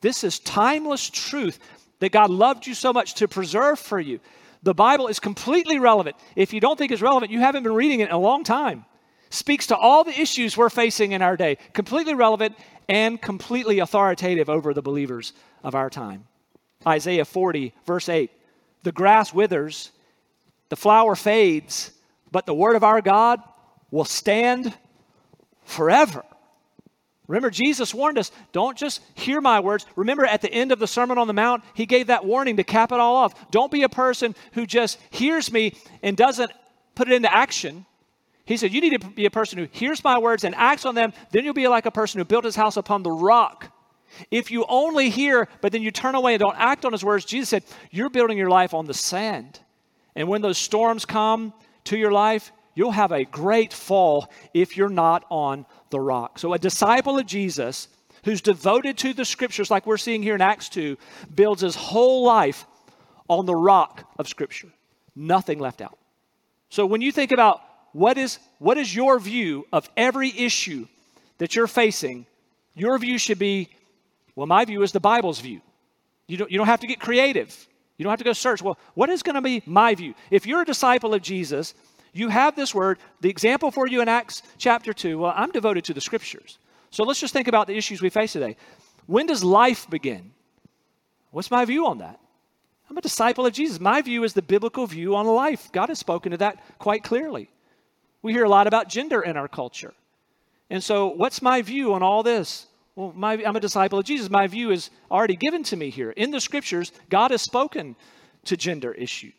This 0.00 0.24
is 0.24 0.40
timeless 0.40 1.08
truth 1.08 1.60
that 2.00 2.10
God 2.10 2.28
loved 2.28 2.66
you 2.66 2.74
so 2.74 2.92
much 2.92 3.14
to 3.14 3.28
preserve 3.28 3.78
for 3.78 4.00
you. 4.00 4.18
The 4.62 4.74
Bible 4.74 5.08
is 5.08 5.20
completely 5.20 5.78
relevant. 5.78 6.16
If 6.36 6.52
you 6.52 6.60
don't 6.60 6.76
think 6.76 6.92
it's 6.92 7.02
relevant, 7.02 7.30
you 7.30 7.40
haven't 7.40 7.62
been 7.62 7.74
reading 7.74 8.00
it 8.00 8.08
in 8.08 8.14
a 8.14 8.18
long 8.18 8.44
time. 8.44 8.84
Speaks 9.30 9.66
to 9.68 9.76
all 9.76 10.04
the 10.04 10.18
issues 10.18 10.56
we're 10.56 10.70
facing 10.70 11.12
in 11.12 11.22
our 11.22 11.36
day. 11.36 11.58
Completely 11.72 12.14
relevant 12.14 12.56
and 12.88 13.20
completely 13.20 13.78
authoritative 13.78 14.48
over 14.48 14.72
the 14.72 14.82
believers 14.82 15.32
of 15.62 15.74
our 15.74 15.90
time. 15.90 16.26
Isaiah 16.86 17.24
40, 17.24 17.74
verse 17.86 18.08
8 18.08 18.30
The 18.82 18.92
grass 18.92 19.34
withers, 19.34 19.90
the 20.70 20.76
flower 20.76 21.14
fades, 21.14 21.92
but 22.30 22.46
the 22.46 22.54
word 22.54 22.76
of 22.76 22.84
our 22.84 23.00
God 23.00 23.42
will 23.90 24.04
stand 24.04 24.76
forever. 25.64 26.24
Remember, 27.28 27.50
Jesus 27.50 27.94
warned 27.94 28.18
us 28.18 28.32
don't 28.52 28.76
just 28.76 29.02
hear 29.14 29.40
my 29.40 29.60
words. 29.60 29.86
Remember, 29.94 30.24
at 30.24 30.40
the 30.40 30.52
end 30.52 30.72
of 30.72 30.78
the 30.78 30.86
Sermon 30.86 31.18
on 31.18 31.26
the 31.26 31.34
Mount, 31.34 31.62
he 31.74 31.86
gave 31.86 32.08
that 32.08 32.24
warning 32.24 32.56
to 32.56 32.64
cap 32.64 32.90
it 32.90 32.98
all 32.98 33.16
off. 33.16 33.50
Don't 33.50 33.70
be 33.70 33.82
a 33.82 33.88
person 33.88 34.34
who 34.52 34.66
just 34.66 34.98
hears 35.10 35.52
me 35.52 35.74
and 36.02 36.16
doesn't 36.16 36.50
put 36.94 37.08
it 37.08 37.14
into 37.14 37.32
action. 37.32 37.84
He 38.46 38.56
said, 38.56 38.72
You 38.72 38.80
need 38.80 39.00
to 39.00 39.06
be 39.10 39.26
a 39.26 39.30
person 39.30 39.58
who 39.58 39.68
hears 39.70 40.02
my 40.02 40.18
words 40.18 40.42
and 40.42 40.54
acts 40.54 40.86
on 40.86 40.94
them. 40.94 41.12
Then 41.30 41.44
you'll 41.44 41.52
be 41.52 41.68
like 41.68 41.84
a 41.84 41.90
person 41.90 42.18
who 42.18 42.24
built 42.24 42.44
his 42.44 42.56
house 42.56 42.78
upon 42.78 43.02
the 43.02 43.10
rock. 43.10 43.74
If 44.30 44.50
you 44.50 44.64
only 44.66 45.10
hear, 45.10 45.48
but 45.60 45.70
then 45.70 45.82
you 45.82 45.90
turn 45.90 46.14
away 46.14 46.32
and 46.32 46.40
don't 46.40 46.58
act 46.58 46.86
on 46.86 46.92
his 46.92 47.04
words, 47.04 47.26
Jesus 47.26 47.50
said, 47.50 47.62
You're 47.90 48.08
building 48.08 48.38
your 48.38 48.48
life 48.48 48.72
on 48.72 48.86
the 48.86 48.94
sand. 48.94 49.60
And 50.16 50.28
when 50.28 50.40
those 50.40 50.56
storms 50.56 51.04
come 51.04 51.52
to 51.84 51.98
your 51.98 52.10
life, 52.10 52.52
you'll 52.74 52.90
have 52.90 53.12
a 53.12 53.24
great 53.24 53.74
fall 53.74 54.30
if 54.54 54.78
you're 54.78 54.88
not 54.88 55.26
on 55.28 55.66
the 55.90 56.00
rock. 56.00 56.38
So, 56.38 56.52
a 56.52 56.58
disciple 56.58 57.18
of 57.18 57.26
Jesus 57.26 57.88
who's 58.24 58.40
devoted 58.40 58.98
to 58.98 59.14
the 59.14 59.24
scriptures, 59.24 59.70
like 59.70 59.86
we're 59.86 59.96
seeing 59.96 60.22
here 60.22 60.34
in 60.34 60.40
Acts 60.40 60.68
2, 60.68 60.96
builds 61.34 61.62
his 61.62 61.74
whole 61.74 62.24
life 62.24 62.66
on 63.28 63.46
the 63.46 63.54
rock 63.54 64.04
of 64.18 64.28
scripture. 64.28 64.68
Nothing 65.14 65.58
left 65.58 65.80
out. 65.80 65.98
So, 66.70 66.86
when 66.86 67.00
you 67.00 67.12
think 67.12 67.32
about 67.32 67.62
what 67.92 68.18
is, 68.18 68.38
what 68.58 68.78
is 68.78 68.94
your 68.94 69.18
view 69.18 69.66
of 69.72 69.88
every 69.96 70.30
issue 70.36 70.86
that 71.38 71.54
you're 71.56 71.66
facing, 71.66 72.26
your 72.74 72.98
view 72.98 73.18
should 73.18 73.38
be 73.38 73.70
well, 74.38 74.46
my 74.46 74.64
view 74.64 74.82
is 74.82 74.92
the 74.92 75.00
Bible's 75.00 75.40
view. 75.40 75.60
You 76.28 76.36
don't, 76.36 76.48
you 76.48 76.58
don't 76.58 76.68
have 76.68 76.78
to 76.78 76.86
get 76.86 77.00
creative. 77.00 77.66
You 77.96 78.04
don't 78.04 78.12
have 78.12 78.20
to 78.20 78.24
go 78.24 78.32
search. 78.32 78.62
Well, 78.62 78.78
what 78.94 79.08
is 79.08 79.24
going 79.24 79.34
to 79.34 79.42
be 79.42 79.64
my 79.66 79.96
view? 79.96 80.14
If 80.30 80.46
you're 80.46 80.62
a 80.62 80.64
disciple 80.64 81.12
of 81.12 81.22
Jesus, 81.22 81.74
you 82.12 82.28
have 82.28 82.56
this 82.56 82.74
word. 82.74 82.98
The 83.20 83.30
example 83.30 83.70
for 83.70 83.86
you 83.86 84.00
in 84.00 84.08
Acts 84.08 84.42
chapter 84.58 84.92
2, 84.92 85.18
well, 85.18 85.32
I'm 85.34 85.50
devoted 85.50 85.84
to 85.84 85.94
the 85.94 86.00
scriptures. 86.00 86.58
So 86.90 87.04
let's 87.04 87.20
just 87.20 87.32
think 87.32 87.48
about 87.48 87.66
the 87.66 87.76
issues 87.76 88.00
we 88.00 88.10
face 88.10 88.32
today. 88.32 88.56
When 89.06 89.26
does 89.26 89.44
life 89.44 89.88
begin? 89.88 90.32
What's 91.30 91.50
my 91.50 91.64
view 91.64 91.86
on 91.86 91.98
that? 91.98 92.18
I'm 92.88 92.96
a 92.96 93.02
disciple 93.02 93.46
of 93.46 93.52
Jesus. 93.52 93.80
My 93.80 94.00
view 94.00 94.24
is 94.24 94.32
the 94.32 94.42
biblical 94.42 94.86
view 94.86 95.14
on 95.14 95.26
life. 95.26 95.70
God 95.72 95.90
has 95.90 95.98
spoken 95.98 96.32
to 96.32 96.38
that 96.38 96.62
quite 96.78 97.02
clearly. 97.02 97.50
We 98.22 98.32
hear 98.32 98.44
a 98.44 98.48
lot 98.48 98.66
about 98.66 98.88
gender 98.88 99.22
in 99.22 99.36
our 99.36 99.48
culture. 99.48 99.92
And 100.70 100.82
so, 100.82 101.08
what's 101.08 101.42
my 101.42 101.62
view 101.62 101.94
on 101.94 102.02
all 102.02 102.22
this? 102.22 102.66
Well, 102.94 103.12
my, 103.14 103.34
I'm 103.44 103.56
a 103.56 103.60
disciple 103.60 103.98
of 103.98 104.04
Jesus. 104.04 104.28
My 104.28 104.46
view 104.46 104.70
is 104.70 104.90
already 105.10 105.36
given 105.36 105.62
to 105.64 105.76
me 105.76 105.90
here. 105.90 106.10
In 106.10 106.30
the 106.30 106.40
scriptures, 106.40 106.92
God 107.10 107.30
has 107.30 107.42
spoken 107.42 107.94
to 108.46 108.56
gender 108.56 108.92
issues. 108.92 109.32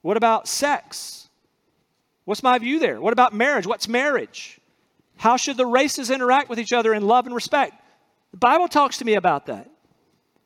What 0.00 0.16
about 0.16 0.48
sex? 0.48 1.21
What's 2.24 2.42
my 2.42 2.58
view 2.58 2.78
there? 2.78 3.00
What 3.00 3.12
about 3.12 3.32
marriage? 3.32 3.66
What's 3.66 3.88
marriage? 3.88 4.60
How 5.16 5.36
should 5.36 5.56
the 5.56 5.66
races 5.66 6.10
interact 6.10 6.48
with 6.48 6.58
each 6.58 6.72
other 6.72 6.94
in 6.94 7.06
love 7.06 7.26
and 7.26 7.34
respect? 7.34 7.74
The 8.32 8.38
Bible 8.38 8.68
talks 8.68 8.98
to 8.98 9.04
me 9.04 9.14
about 9.14 9.46
that. 9.46 9.70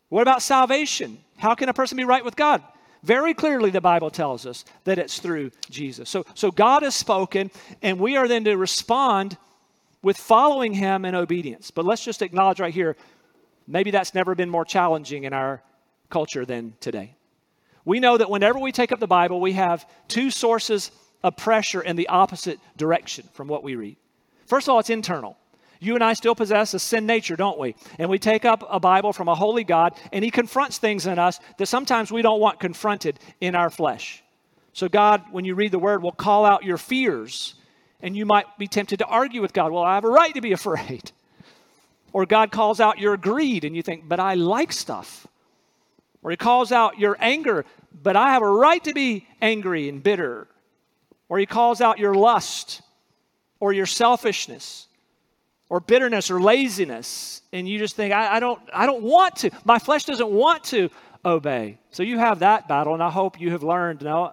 What 0.08 0.22
about 0.22 0.42
salvation? 0.42 1.18
How 1.36 1.54
can 1.54 1.68
a 1.68 1.74
person 1.74 1.96
be 1.96 2.04
right 2.04 2.24
with 2.24 2.36
God? 2.36 2.62
Very 3.02 3.34
clearly, 3.34 3.70
the 3.70 3.80
Bible 3.80 4.10
tells 4.10 4.46
us 4.46 4.64
that 4.84 4.98
it's 4.98 5.20
through 5.20 5.50
Jesus. 5.70 6.10
So, 6.10 6.24
so 6.34 6.50
God 6.50 6.82
has 6.82 6.94
spoken, 6.94 7.50
and 7.82 8.00
we 8.00 8.16
are 8.16 8.26
then 8.26 8.44
to 8.44 8.56
respond 8.56 9.36
with 10.02 10.16
following 10.16 10.72
Him 10.72 11.04
in 11.04 11.14
obedience. 11.14 11.70
But 11.70 11.84
let's 11.84 12.04
just 12.04 12.22
acknowledge 12.22 12.58
right 12.58 12.74
here 12.74 12.96
maybe 13.68 13.90
that's 13.90 14.14
never 14.14 14.34
been 14.34 14.50
more 14.50 14.64
challenging 14.64 15.24
in 15.24 15.32
our 15.32 15.62
culture 16.10 16.44
than 16.44 16.74
today. 16.80 17.14
We 17.84 18.00
know 18.00 18.16
that 18.16 18.30
whenever 18.30 18.58
we 18.58 18.72
take 18.72 18.92
up 18.92 19.00
the 19.00 19.06
Bible, 19.06 19.40
we 19.40 19.52
have 19.52 19.88
two 20.08 20.30
sources 20.30 20.90
of 21.26 21.36
pressure 21.36 21.80
in 21.80 21.96
the 21.96 22.08
opposite 22.08 22.60
direction 22.76 23.28
from 23.32 23.48
what 23.48 23.64
we 23.64 23.74
read. 23.74 23.96
First 24.46 24.68
of 24.68 24.72
all, 24.72 24.78
it's 24.78 24.90
internal. 24.90 25.36
You 25.80 25.94
and 25.94 26.04
I 26.04 26.14
still 26.14 26.34
possess 26.34 26.72
a 26.72 26.78
sin 26.78 27.04
nature, 27.04 27.36
don't 27.36 27.58
we? 27.58 27.74
And 27.98 28.08
we 28.08 28.18
take 28.18 28.44
up 28.44 28.64
a 28.70 28.80
Bible 28.80 29.12
from 29.12 29.28
a 29.28 29.34
holy 29.34 29.64
God, 29.64 29.94
and 30.12 30.24
He 30.24 30.30
confronts 30.30 30.78
things 30.78 31.06
in 31.06 31.18
us 31.18 31.40
that 31.58 31.66
sometimes 31.66 32.12
we 32.12 32.22
don't 32.22 32.40
want 32.40 32.60
confronted 32.60 33.18
in 33.40 33.54
our 33.54 33.70
flesh. 33.70 34.22
So, 34.72 34.88
God, 34.88 35.24
when 35.32 35.44
you 35.44 35.54
read 35.54 35.72
the 35.72 35.78
Word, 35.78 36.02
will 36.02 36.12
call 36.12 36.44
out 36.44 36.64
your 36.64 36.78
fears, 36.78 37.54
and 38.00 38.16
you 38.16 38.24
might 38.24 38.46
be 38.56 38.68
tempted 38.68 39.00
to 39.00 39.06
argue 39.06 39.42
with 39.42 39.52
God. 39.52 39.72
Well, 39.72 39.82
I 39.82 39.96
have 39.96 40.04
a 40.04 40.10
right 40.10 40.32
to 40.34 40.40
be 40.40 40.52
afraid. 40.60 41.10
Or 42.12 42.24
God 42.24 42.52
calls 42.52 42.80
out 42.80 42.98
your 42.98 43.16
greed, 43.16 43.64
and 43.64 43.74
you 43.74 43.82
think, 43.82 44.08
but 44.08 44.20
I 44.20 44.34
like 44.34 44.72
stuff. 44.72 45.26
Or 46.22 46.30
He 46.30 46.36
calls 46.36 46.70
out 46.70 47.00
your 47.00 47.16
anger, 47.20 47.64
but 48.02 48.16
I 48.16 48.30
have 48.30 48.42
a 48.42 48.48
right 48.48 48.82
to 48.84 48.94
be 48.94 49.26
angry 49.42 49.88
and 49.88 50.02
bitter. 50.02 50.46
Or 51.28 51.38
He 51.38 51.46
calls 51.46 51.80
out 51.80 51.98
your 51.98 52.14
lust 52.14 52.82
or 53.60 53.72
your 53.72 53.86
selfishness 53.86 54.86
or 55.68 55.80
bitterness 55.80 56.30
or 56.30 56.40
laziness 56.40 57.42
and 57.52 57.68
you 57.68 57.78
just 57.78 57.96
think 57.96 58.12
I, 58.12 58.36
I, 58.36 58.40
don't 58.40 58.60
i 58.72 58.86
don't 58.86 59.02
want 59.02 59.36
to 59.36 59.50
my 59.64 59.78
flesh 59.78 60.04
doesn't 60.04 60.30
want 60.30 60.64
to 60.64 60.90
obey. 61.24 61.78
So 61.90 62.04
you 62.04 62.18
have 62.18 62.40
that 62.40 62.68
battle 62.68 62.94
and 62.94 63.02
i 63.02 63.10
hope 63.10 63.40
you 63.40 63.50
have 63.50 63.62
learned 63.62 64.02
no 64.02 64.32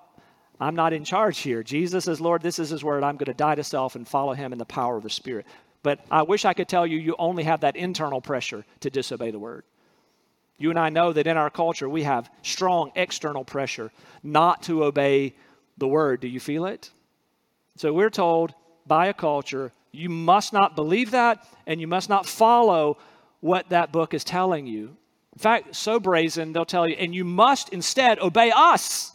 i'm 0.59 0.75
not 0.75 0.93
in 0.93 1.03
charge 1.03 1.39
here. 1.39 1.63
Jesus 1.63 2.05
says 2.05 2.21
lord 2.21 2.41
this 2.41 2.59
is 2.59 2.69
his 2.69 2.83
word 2.83 3.03
i'm 3.03 3.17
going 3.17 3.25
to 3.25 3.33
die 3.33 3.55
to 3.55 3.63
self 3.63 3.95
and 3.95 4.07
follow 4.07 4.33
him 4.33 4.53
in 4.53 4.59
the 4.59 4.65
power 4.65 4.97
of 4.97 5.03
the 5.03 5.09
spirit. 5.09 5.45
But 5.81 5.99
i 6.11 6.21
wish 6.21 6.45
i 6.45 6.53
could 6.53 6.67
tell 6.67 6.85
you 6.85 6.97
you 6.97 7.15
only 7.17 7.43
have 7.43 7.61
that 7.61 7.75
internal 7.75 8.21
pressure 8.21 8.65
to 8.81 8.89
disobey 8.89 9.31
the 9.31 9.39
word. 9.39 9.63
You 10.57 10.69
and 10.69 10.79
i 10.79 10.89
know 10.89 11.13
that 11.13 11.27
in 11.27 11.37
our 11.37 11.49
culture 11.49 11.89
we 11.89 12.03
have 12.03 12.29
strong 12.43 12.91
external 12.95 13.43
pressure 13.43 13.91
not 14.21 14.61
to 14.63 14.83
obey 14.83 15.33
the 15.77 15.87
word 15.87 16.19
do 16.19 16.27
you 16.27 16.39
feel 16.39 16.65
it 16.65 16.91
so 17.77 17.91
we're 17.93 18.09
told 18.09 18.53
by 18.85 19.07
a 19.07 19.13
culture 19.13 19.71
you 19.93 20.09
must 20.09 20.53
not 20.53 20.75
believe 20.75 21.11
that, 21.11 21.47
and 21.67 21.79
you 21.79 21.87
must 21.87 22.09
not 22.09 22.25
follow 22.25 22.97
what 23.41 23.69
that 23.69 23.91
book 23.91 24.15
is 24.15 24.23
telling 24.23 24.65
you. 24.65 24.97
In 25.33 25.39
fact, 25.39 25.75
so 25.75 25.99
brazen, 25.99 26.51
they'll 26.51 26.65
tell 26.65 26.87
you, 26.87 26.95
and 26.95 27.13
you 27.13 27.23
must 27.23 27.69
instead 27.69 28.19
obey 28.19 28.51
us, 28.53 29.11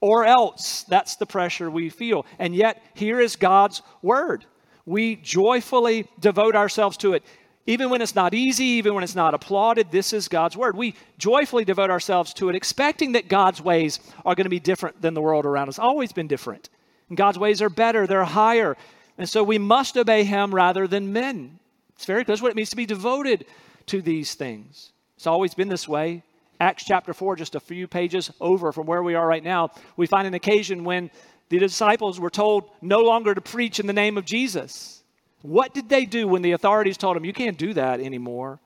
or 0.00 0.24
else. 0.24 0.84
That's 0.84 1.16
the 1.16 1.26
pressure 1.26 1.70
we 1.70 1.90
feel. 1.90 2.24
And 2.38 2.56
yet, 2.56 2.82
here 2.94 3.20
is 3.20 3.36
God's 3.36 3.82
word. 4.00 4.46
We 4.86 5.16
joyfully 5.16 6.08
devote 6.18 6.56
ourselves 6.56 6.96
to 6.98 7.12
it. 7.12 7.22
Even 7.70 7.88
when 7.88 8.02
it's 8.02 8.16
not 8.16 8.34
easy, 8.34 8.64
even 8.64 8.94
when 8.94 9.04
it's 9.04 9.14
not 9.14 9.32
applauded, 9.32 9.92
this 9.92 10.12
is 10.12 10.26
God's 10.26 10.56
word. 10.56 10.76
We 10.76 10.96
joyfully 11.18 11.64
devote 11.64 11.88
ourselves 11.88 12.34
to 12.34 12.48
it, 12.48 12.56
expecting 12.56 13.12
that 13.12 13.28
God's 13.28 13.62
ways 13.62 14.00
are 14.24 14.34
going 14.34 14.46
to 14.46 14.50
be 14.50 14.58
different 14.58 15.00
than 15.00 15.14
the 15.14 15.20
world 15.20 15.46
around 15.46 15.68
us. 15.68 15.78
Always 15.78 16.12
been 16.12 16.26
different. 16.26 16.68
And 17.08 17.16
God's 17.16 17.38
ways 17.38 17.62
are 17.62 17.70
better, 17.70 18.08
they're 18.08 18.24
higher. 18.24 18.76
And 19.18 19.28
so 19.28 19.44
we 19.44 19.56
must 19.56 19.96
obey 19.96 20.24
him 20.24 20.52
rather 20.52 20.88
than 20.88 21.12
men. 21.12 21.60
It's 21.94 22.06
very 22.06 22.24
clear. 22.24 22.34
That's 22.34 22.42
what 22.42 22.50
it 22.50 22.56
means 22.56 22.70
to 22.70 22.76
be 22.76 22.86
devoted 22.86 23.46
to 23.86 24.02
these 24.02 24.34
things. 24.34 24.90
It's 25.14 25.28
always 25.28 25.54
been 25.54 25.68
this 25.68 25.86
way. 25.86 26.24
Acts 26.58 26.84
chapter 26.84 27.14
4, 27.14 27.36
just 27.36 27.54
a 27.54 27.60
few 27.60 27.86
pages 27.86 28.32
over 28.40 28.72
from 28.72 28.88
where 28.88 29.04
we 29.04 29.14
are 29.14 29.28
right 29.28 29.44
now, 29.44 29.70
we 29.96 30.08
find 30.08 30.26
an 30.26 30.34
occasion 30.34 30.82
when 30.82 31.08
the 31.50 31.60
disciples 31.60 32.18
were 32.18 32.30
told 32.30 32.68
no 32.82 32.98
longer 32.98 33.32
to 33.32 33.40
preach 33.40 33.78
in 33.78 33.86
the 33.86 33.92
name 33.92 34.18
of 34.18 34.24
Jesus. 34.24 34.99
What 35.42 35.72
did 35.74 35.88
they 35.88 36.04
do 36.04 36.28
when 36.28 36.42
the 36.42 36.52
authorities 36.52 36.96
told 36.96 37.16
them, 37.16 37.24
you 37.24 37.32
can't 37.32 37.56
do 37.56 37.72
that 37.74 38.00
anymore? 38.00 38.60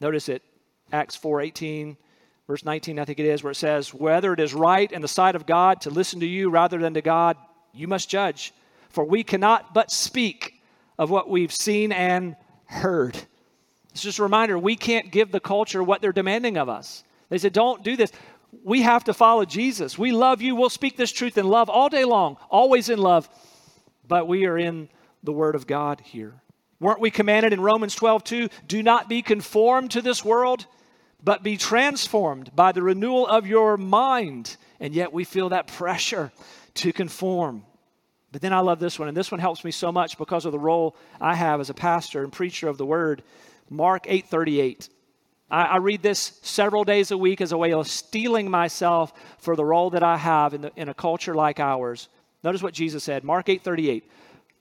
Notice 0.00 0.28
it, 0.28 0.42
Acts 0.92 1.16
4 1.16 1.40
18, 1.40 1.96
verse 2.46 2.64
19, 2.64 2.98
I 2.98 3.04
think 3.04 3.18
it 3.18 3.26
is, 3.26 3.42
where 3.42 3.52
it 3.52 3.56
says, 3.56 3.92
Whether 3.92 4.32
it 4.32 4.40
is 4.40 4.54
right 4.54 4.90
in 4.90 5.02
the 5.02 5.08
sight 5.08 5.34
of 5.34 5.46
God 5.46 5.80
to 5.82 5.90
listen 5.90 6.20
to 6.20 6.26
you 6.26 6.50
rather 6.50 6.78
than 6.78 6.94
to 6.94 7.02
God, 7.02 7.36
you 7.72 7.88
must 7.88 8.08
judge 8.08 8.52
for 8.94 9.04
we 9.04 9.24
cannot 9.24 9.74
but 9.74 9.90
speak 9.90 10.62
of 10.98 11.10
what 11.10 11.28
we've 11.28 11.52
seen 11.52 11.90
and 11.90 12.36
heard. 12.66 13.18
It's 13.90 14.02
just 14.02 14.20
a 14.20 14.22
reminder 14.22 14.56
we 14.56 14.76
can't 14.76 15.10
give 15.10 15.32
the 15.32 15.40
culture 15.40 15.82
what 15.82 16.00
they're 16.00 16.12
demanding 16.12 16.56
of 16.56 16.68
us. 16.68 17.02
They 17.28 17.38
said, 17.38 17.52
Don't 17.52 17.82
do 17.82 17.96
this. 17.96 18.12
We 18.62 18.82
have 18.82 19.04
to 19.04 19.14
follow 19.14 19.44
Jesus. 19.44 19.98
We 19.98 20.12
love 20.12 20.40
you. 20.40 20.54
We'll 20.54 20.70
speak 20.70 20.96
this 20.96 21.10
truth 21.10 21.36
in 21.36 21.48
love 21.48 21.68
all 21.68 21.88
day 21.88 22.04
long, 22.04 22.36
always 22.48 22.88
in 22.88 23.00
love. 23.00 23.28
But 24.06 24.28
we 24.28 24.46
are 24.46 24.56
in 24.56 24.88
the 25.24 25.32
Word 25.32 25.54
of 25.54 25.66
God 25.66 26.00
here. 26.00 26.34
Weren't 26.80 27.00
we 27.00 27.10
commanded 27.10 27.52
in 27.52 27.60
Romans 27.60 27.94
12, 27.94 28.24
2? 28.24 28.48
Do 28.66 28.82
not 28.82 29.08
be 29.08 29.22
conformed 29.22 29.92
to 29.92 30.02
this 30.02 30.24
world, 30.24 30.66
but 31.22 31.42
be 31.42 31.56
transformed 31.56 32.54
by 32.54 32.72
the 32.72 32.82
renewal 32.82 33.26
of 33.26 33.46
your 33.46 33.76
mind. 33.76 34.56
And 34.80 34.94
yet 34.94 35.12
we 35.12 35.24
feel 35.24 35.48
that 35.50 35.66
pressure 35.66 36.32
to 36.74 36.92
conform. 36.92 37.64
But 38.32 38.42
then 38.42 38.52
I 38.52 38.58
love 38.60 38.80
this 38.80 38.98
one, 38.98 39.06
and 39.06 39.16
this 39.16 39.30
one 39.30 39.38
helps 39.38 39.64
me 39.64 39.70
so 39.70 39.92
much 39.92 40.18
because 40.18 40.44
of 40.44 40.50
the 40.50 40.58
role 40.58 40.96
I 41.20 41.36
have 41.36 41.60
as 41.60 41.70
a 41.70 41.74
pastor 41.74 42.24
and 42.24 42.32
preacher 42.32 42.68
of 42.68 42.78
the 42.78 42.84
word. 42.84 43.22
Mark 43.70 44.06
8:38. 44.06 44.88
I, 45.50 45.62
I 45.62 45.76
read 45.76 46.02
this 46.02 46.40
several 46.42 46.82
days 46.82 47.12
a 47.12 47.16
week 47.16 47.40
as 47.40 47.52
a 47.52 47.56
way 47.56 47.72
of 47.72 47.86
steeling 47.86 48.50
myself 48.50 49.12
for 49.38 49.54
the 49.54 49.64
role 49.64 49.90
that 49.90 50.02
I 50.02 50.16
have 50.16 50.52
in, 50.52 50.62
the, 50.62 50.72
in 50.74 50.88
a 50.88 50.94
culture 50.94 51.34
like 51.34 51.60
ours. 51.60 52.08
Notice 52.42 52.62
what 52.62 52.74
Jesus 52.74 53.04
said, 53.04 53.22
Mark 53.22 53.46
8:38. 53.46 54.02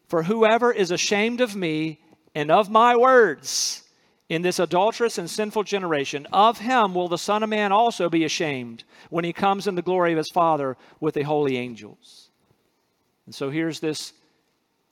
For 0.08 0.24
whoever 0.24 0.72
is 0.72 0.92
ashamed 0.92 1.42
of 1.42 1.56
me 1.56 2.00
and 2.36 2.52
of 2.52 2.70
my 2.70 2.96
words 2.96 3.84
in 4.30 4.42
this 4.42 4.60
adulterous 4.60 5.18
and 5.18 5.30
sinful 5.30 5.64
generation, 5.64 6.28
of 6.32 6.60
him 6.60 6.94
will 6.94 7.08
the 7.08 7.18
Son 7.18 7.44
of 7.44 7.50
Man 7.50 7.72
also 7.72 8.10
be 8.10 8.24
ashamed 8.24 8.84
when 9.10 9.26
he 9.26 9.34
comes 9.34 9.68
in 9.68 9.76
the 9.76 9.82
glory 9.82 10.12
of 10.12 10.18
his 10.18 10.30
Father 10.30 10.78
with 11.00 11.14
the 11.14 11.24
holy 11.24 11.58
angels. 11.58 12.30
And 13.26 13.36
so 13.36 13.50
here's 13.50 13.80
this 13.80 14.14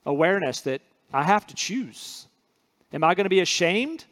awareness 0.05 0.61
that 0.61 0.81
I 1.13 1.23
have 1.23 1.47
to 1.47 1.55
choose. 1.55 2.27
Am 2.93 3.03
I 3.03 3.15
going 3.15 3.25
to 3.25 3.29
be 3.29 3.39
ashamed 3.39 4.05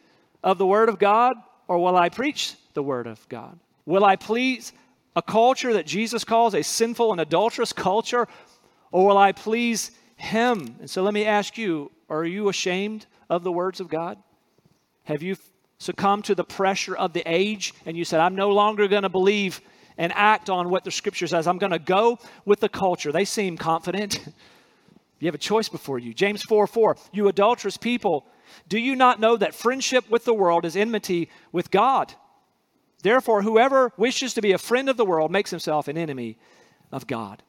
of 0.43 0.57
the 0.57 0.65
Word 0.65 0.89
of 0.89 0.99
God 0.99 1.35
or 1.67 1.79
will 1.79 1.95
I 1.95 2.09
preach 2.09 2.55
the 2.73 2.83
Word 2.83 3.07
of 3.07 3.27
God? 3.29 3.59
Will 3.85 4.05
I 4.05 4.15
please 4.15 4.73
a 5.15 5.21
culture 5.21 5.73
that 5.73 5.85
Jesus 5.85 6.23
calls 6.23 6.53
a 6.53 6.63
sinful 6.63 7.11
and 7.11 7.21
adulterous 7.21 7.73
culture 7.73 8.27
or 8.91 9.07
will 9.07 9.17
I 9.17 9.31
please 9.31 9.91
Him? 10.19 10.75
And 10.79 10.89
so 10.89 11.01
let 11.01 11.13
me 11.13 11.25
ask 11.25 11.57
you 11.57 11.91
are 12.09 12.25
you 12.25 12.49
ashamed 12.49 13.05
of 13.29 13.43
the 13.43 13.51
words 13.51 13.79
of 13.79 13.87
God? 13.87 14.17
Have 15.03 15.23
you 15.23 15.35
succumbed 15.79 16.25
to 16.25 16.35
the 16.35 16.43
pressure 16.43 16.95
of 16.95 17.13
the 17.13 17.23
age 17.25 17.73
and 17.85 17.97
you 17.97 18.05
said, 18.05 18.19
I'm 18.19 18.35
no 18.35 18.49
longer 18.49 18.87
going 18.87 19.03
to 19.03 19.09
believe 19.09 19.61
and 19.97 20.13
act 20.15 20.49
on 20.49 20.69
what 20.69 20.83
the 20.83 20.91
scripture 20.91 21.27
says. 21.27 21.45
I'm 21.45 21.57
going 21.57 21.71
to 21.73 21.79
go 21.79 22.19
with 22.45 22.61
the 22.61 22.69
culture. 22.69 23.11
They 23.11 23.25
seem 23.25 23.57
confident. 23.57 24.19
you 25.19 25.27
have 25.27 25.35
a 25.35 25.39
choice 25.39 25.67
before 25.67 25.99
you. 25.99 26.13
James 26.13 26.41
4 26.43 26.67
4, 26.67 26.97
you 27.11 27.27
adulterous 27.27 27.77
people, 27.77 28.25
do 28.67 28.79
you 28.79 28.95
not 28.95 29.19
know 29.19 29.37
that 29.37 29.53
friendship 29.53 30.09
with 30.09 30.25
the 30.25 30.33
world 30.33 30.65
is 30.65 30.75
enmity 30.75 31.29
with 31.51 31.69
God? 31.69 32.13
Therefore, 33.03 33.41
whoever 33.41 33.93
wishes 33.97 34.33
to 34.33 34.41
be 34.41 34.53
a 34.53 34.57
friend 34.57 34.89
of 34.89 34.97
the 34.97 35.05
world 35.05 35.31
makes 35.31 35.51
himself 35.51 35.87
an 35.87 35.97
enemy 35.97 36.37
of 36.91 37.05
God. 37.05 37.43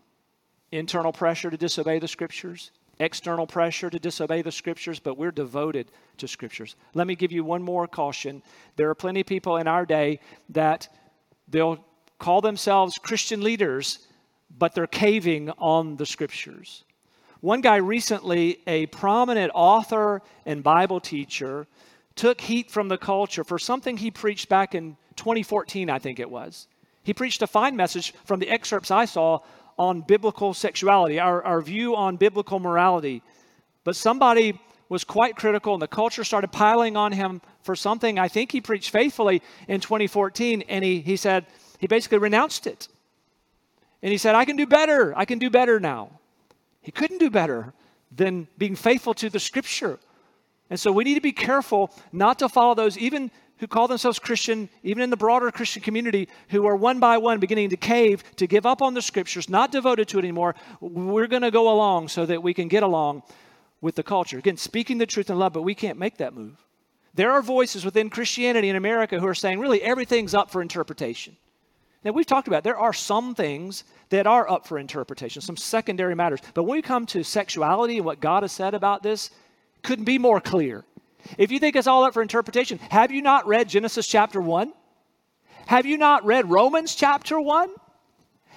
Internal 0.72 1.12
pressure 1.12 1.50
to 1.50 1.56
disobey 1.56 1.98
the 1.98 2.08
scriptures, 2.08 2.70
external 3.00 3.46
pressure 3.46 3.90
to 3.90 3.98
disobey 3.98 4.42
the 4.42 4.52
scriptures, 4.52 5.00
but 5.00 5.16
we're 5.16 5.32
devoted 5.32 5.90
to 6.18 6.28
scriptures. 6.28 6.76
Let 6.94 7.06
me 7.06 7.16
give 7.16 7.32
you 7.32 7.42
one 7.42 7.62
more 7.62 7.88
caution. 7.88 8.42
There 8.76 8.90
are 8.90 8.94
plenty 8.94 9.20
of 9.20 9.26
people 9.26 9.56
in 9.56 9.66
our 9.66 9.86
day 9.86 10.20
that 10.50 10.88
they'll 11.48 11.84
call 12.18 12.40
themselves 12.40 12.98
Christian 12.98 13.42
leaders, 13.42 14.06
but 14.58 14.74
they're 14.74 14.86
caving 14.86 15.50
on 15.58 15.96
the 15.96 16.06
scriptures. 16.06 16.84
One 17.40 17.62
guy 17.62 17.76
recently, 17.76 18.60
a 18.66 18.86
prominent 18.86 19.50
author 19.54 20.20
and 20.44 20.62
Bible 20.62 21.00
teacher, 21.00 21.66
took 22.14 22.40
heat 22.42 22.70
from 22.70 22.88
the 22.88 22.98
culture 22.98 23.44
for 23.44 23.58
something 23.58 23.96
he 23.96 24.10
preached 24.10 24.50
back 24.50 24.74
in 24.74 24.98
2014, 25.16 25.88
I 25.88 25.98
think 25.98 26.20
it 26.20 26.30
was. 26.30 26.68
He 27.02 27.14
preached 27.14 27.40
a 27.40 27.46
fine 27.46 27.76
message 27.76 28.12
from 28.26 28.40
the 28.40 28.50
excerpts 28.50 28.90
I 28.90 29.06
saw 29.06 29.40
on 29.80 30.02
biblical 30.02 30.52
sexuality, 30.52 31.18
our, 31.18 31.42
our 31.42 31.62
view 31.62 31.96
on 31.96 32.18
biblical 32.18 32.60
morality. 32.60 33.22
But 33.82 33.96
somebody 33.96 34.60
was 34.90 35.04
quite 35.04 35.36
critical, 35.36 35.72
and 35.72 35.80
the 35.80 35.88
culture 35.88 36.22
started 36.22 36.52
piling 36.52 36.98
on 36.98 37.12
him 37.12 37.40
for 37.62 37.74
something 37.74 38.18
I 38.18 38.28
think 38.28 38.52
he 38.52 38.60
preached 38.60 38.90
faithfully 38.90 39.40
in 39.68 39.80
2014. 39.80 40.64
And 40.68 40.84
he, 40.84 41.00
he 41.00 41.16
said, 41.16 41.46
he 41.78 41.86
basically 41.86 42.18
renounced 42.18 42.66
it. 42.66 42.88
And 44.02 44.12
he 44.12 44.18
said, 44.18 44.34
I 44.34 44.44
can 44.44 44.56
do 44.56 44.66
better. 44.66 45.16
I 45.16 45.24
can 45.24 45.38
do 45.38 45.48
better 45.48 45.80
now. 45.80 46.10
He 46.82 46.92
couldn't 46.92 47.18
do 47.18 47.30
better 47.30 47.72
than 48.14 48.48
being 48.58 48.76
faithful 48.76 49.14
to 49.14 49.30
the 49.30 49.40
scripture. 49.40 49.98
And 50.68 50.78
so 50.78 50.92
we 50.92 51.04
need 51.04 51.14
to 51.14 51.22
be 51.22 51.32
careful 51.32 51.90
not 52.12 52.38
to 52.40 52.50
follow 52.50 52.74
those, 52.74 52.98
even 52.98 53.30
who 53.60 53.68
call 53.68 53.86
themselves 53.86 54.18
Christian, 54.18 54.68
even 54.82 55.02
in 55.02 55.10
the 55.10 55.16
broader 55.16 55.50
Christian 55.50 55.82
community, 55.82 56.28
who 56.48 56.66
are 56.66 56.74
one 56.74 56.98
by 56.98 57.18
one 57.18 57.38
beginning 57.38 57.68
to 57.70 57.76
cave, 57.76 58.24
to 58.36 58.46
give 58.46 58.66
up 58.66 58.82
on 58.82 58.94
the 58.94 59.02
scriptures, 59.02 59.48
not 59.48 59.70
devoted 59.70 60.08
to 60.08 60.18
it 60.18 60.24
anymore. 60.24 60.54
We're 60.80 61.26
going 61.26 61.42
to 61.42 61.50
go 61.50 61.72
along 61.72 62.08
so 62.08 62.26
that 62.26 62.42
we 62.42 62.54
can 62.54 62.68
get 62.68 62.82
along 62.82 63.22
with 63.82 63.94
the 63.94 64.02
culture. 64.02 64.38
Again, 64.38 64.56
speaking 64.56 64.98
the 64.98 65.06
truth 65.06 65.30
in 65.30 65.38
love, 65.38 65.52
but 65.52 65.62
we 65.62 65.74
can't 65.74 65.98
make 65.98 66.16
that 66.16 66.34
move. 66.34 66.56
There 67.14 67.32
are 67.32 67.42
voices 67.42 67.84
within 67.84 68.08
Christianity 68.08 68.70
in 68.70 68.76
America 68.76 69.20
who 69.20 69.26
are 69.26 69.34
saying, 69.34 69.60
really, 69.60 69.82
everything's 69.82 70.34
up 70.34 70.50
for 70.50 70.62
interpretation. 70.62 71.36
Now, 72.02 72.12
we've 72.12 72.24
talked 72.24 72.48
about 72.48 72.64
there 72.64 72.78
are 72.78 72.94
some 72.94 73.34
things 73.34 73.84
that 74.08 74.26
are 74.26 74.48
up 74.50 74.66
for 74.66 74.78
interpretation, 74.78 75.42
some 75.42 75.56
secondary 75.56 76.14
matters. 76.14 76.40
But 76.54 76.62
when 76.62 76.78
we 76.78 76.82
come 76.82 77.04
to 77.06 77.22
sexuality 77.22 77.96
and 77.96 78.06
what 78.06 78.20
God 78.20 78.42
has 78.42 78.52
said 78.52 78.72
about 78.72 79.02
this, 79.02 79.30
couldn't 79.82 80.06
be 80.06 80.18
more 80.18 80.40
clear. 80.40 80.84
If 81.38 81.50
you 81.50 81.58
think 81.58 81.76
it's 81.76 81.86
all 81.86 82.04
up 82.04 82.14
for 82.14 82.22
interpretation, 82.22 82.78
have 82.90 83.10
you 83.10 83.22
not 83.22 83.46
read 83.46 83.68
Genesis 83.68 84.06
chapter 84.06 84.40
1? 84.40 84.72
Have 85.66 85.86
you 85.86 85.98
not 85.98 86.24
read 86.24 86.50
Romans 86.50 86.94
chapter 86.94 87.40
1? 87.40 87.70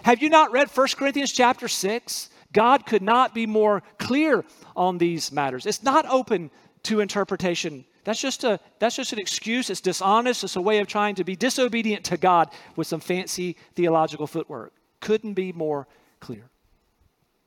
Have 0.03 0.21
you 0.21 0.29
not 0.29 0.51
read 0.51 0.69
1 0.69 0.87
Corinthians 0.97 1.31
chapter 1.31 1.67
6? 1.67 2.29
God 2.51 2.85
could 2.85 3.01
not 3.01 3.33
be 3.33 3.45
more 3.45 3.83
clear 3.97 4.43
on 4.75 4.97
these 4.97 5.31
matters. 5.31 5.65
It's 5.65 5.83
not 5.83 6.05
open 6.07 6.51
to 6.83 6.99
interpretation 6.99 7.85
that's 8.03 8.19
just, 8.19 8.43
a, 8.43 8.59
that's 8.79 8.95
just 8.95 9.13
an 9.13 9.19
excuse. 9.19 9.69
It's 9.69 9.81
dishonest. 9.81 10.43
It's 10.43 10.55
a 10.55 10.61
way 10.61 10.79
of 10.79 10.87
trying 10.87 11.15
to 11.15 11.23
be 11.23 11.35
disobedient 11.35 12.03
to 12.05 12.17
God 12.17 12.49
with 12.75 12.87
some 12.87 12.99
fancy 12.99 13.55
theological 13.75 14.27
footwork. 14.27 14.73
Couldn't 14.99 15.33
be 15.33 15.53
more 15.53 15.87
clear. 16.19 16.49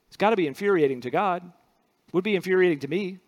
It's 0.08 0.16
got 0.16 0.30
to 0.30 0.36
be 0.36 0.46
infuriating 0.46 1.02
to 1.02 1.10
God. 1.10 1.42
Would 2.12 2.24
be 2.24 2.36
infuriating 2.36 2.78
to 2.80 2.88
me. 2.88 3.18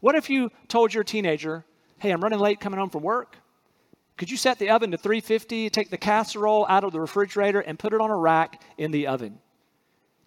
What 0.00 0.14
if 0.14 0.30
you 0.30 0.50
told 0.68 0.92
your 0.92 1.04
teenager, 1.04 1.64
hey, 1.98 2.10
I'm 2.10 2.20
running 2.20 2.38
late 2.38 2.60
coming 2.60 2.78
home 2.78 2.90
from 2.90 3.02
work? 3.02 3.36
Could 4.16 4.30
you 4.30 4.36
set 4.36 4.58
the 4.58 4.70
oven 4.70 4.90
to 4.92 4.96
350, 4.96 5.68
take 5.70 5.90
the 5.90 5.98
casserole 5.98 6.66
out 6.68 6.84
of 6.84 6.92
the 6.92 7.00
refrigerator, 7.00 7.60
and 7.60 7.78
put 7.78 7.92
it 7.92 8.00
on 8.00 8.10
a 8.10 8.16
rack 8.16 8.62
in 8.78 8.90
the 8.90 9.08
oven? 9.08 9.38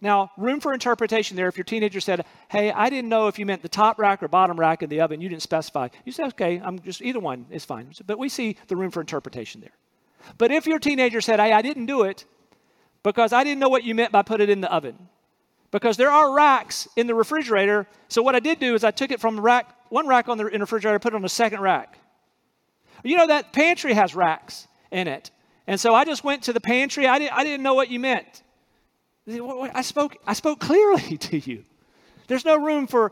Now, 0.01 0.31
room 0.37 0.61
for 0.61 0.73
interpretation 0.73 1.35
there 1.35 1.47
if 1.47 1.57
your 1.57 1.65
teenager 1.65 1.99
said, 1.99 2.25
Hey, 2.49 2.71
I 2.71 2.89
didn't 2.89 3.09
know 3.09 3.27
if 3.27 3.37
you 3.37 3.45
meant 3.45 3.61
the 3.61 3.69
top 3.69 3.99
rack 3.99 4.23
or 4.23 4.27
bottom 4.27 4.57
rack 4.57 4.81
in 4.81 4.89
the 4.89 5.01
oven. 5.01 5.19
You 5.19 5.27
didn't 5.27 5.41
specify. 5.41 5.89
You 6.05 6.11
say, 6.11 6.23
Okay, 6.25 6.61
I'm 6.63 6.79
just 6.79 7.01
either 7.01 7.19
one 7.19 7.47
is 7.49 7.65
fine. 7.65 7.91
But 8.05 8.17
we 8.17 8.29
see 8.29 8.55
the 8.67 8.77
room 8.77 8.91
for 8.91 9.01
interpretation 9.01 9.59
there. 9.59 9.73
But 10.37 10.51
if 10.51 10.67
your 10.67 10.79
teenager 10.79 11.19
said, 11.19 11.39
Hey, 11.39 11.51
I 11.51 11.61
didn't 11.61 11.87
do 11.87 12.03
it 12.03 12.25
because 13.03 13.33
I 13.33 13.43
didn't 13.43 13.59
know 13.59 13.69
what 13.69 13.83
you 13.83 13.93
meant 13.93 14.11
by 14.11 14.21
put 14.21 14.39
it 14.39 14.49
in 14.49 14.61
the 14.61 14.71
oven. 14.71 15.09
Because 15.71 15.97
there 15.97 16.11
are 16.11 16.33
racks 16.33 16.87
in 16.95 17.07
the 17.07 17.13
refrigerator. 17.13 17.87
So 18.07 18.21
what 18.21 18.35
I 18.35 18.39
did 18.39 18.59
do 18.59 18.73
is 18.73 18.83
I 18.83 18.91
took 18.91 19.11
it 19.11 19.19
from 19.19 19.35
the 19.35 19.41
rack, 19.41 19.75
one 19.89 20.07
rack 20.07 20.27
on 20.27 20.37
the, 20.37 20.47
in 20.47 20.53
the 20.53 20.59
refrigerator, 20.61 20.97
put 20.99 21.13
it 21.13 21.15
on 21.15 21.21
the 21.21 21.29
second 21.29 21.61
rack. 21.61 21.99
You 23.03 23.17
know 23.17 23.27
that 23.27 23.53
pantry 23.53 23.93
has 23.93 24.15
racks 24.15 24.67
in 24.91 25.07
it. 25.07 25.31
And 25.67 25.79
so 25.79 25.93
I 25.93 26.03
just 26.03 26.23
went 26.23 26.43
to 26.43 26.53
the 26.53 26.59
pantry. 26.59 27.05
I 27.05 27.19
didn't, 27.19 27.33
I 27.33 27.43
didn't 27.43 27.63
know 27.63 27.75
what 27.75 27.89
you 27.89 27.99
meant. 27.99 28.43
I 29.27 29.83
spoke, 29.83 30.17
I 30.25 30.33
spoke 30.33 30.59
clearly 30.59 31.17
to 31.29 31.37
you. 31.37 31.63
There's 32.27 32.45
no 32.45 32.57
room 32.57 32.87
for, 32.87 33.11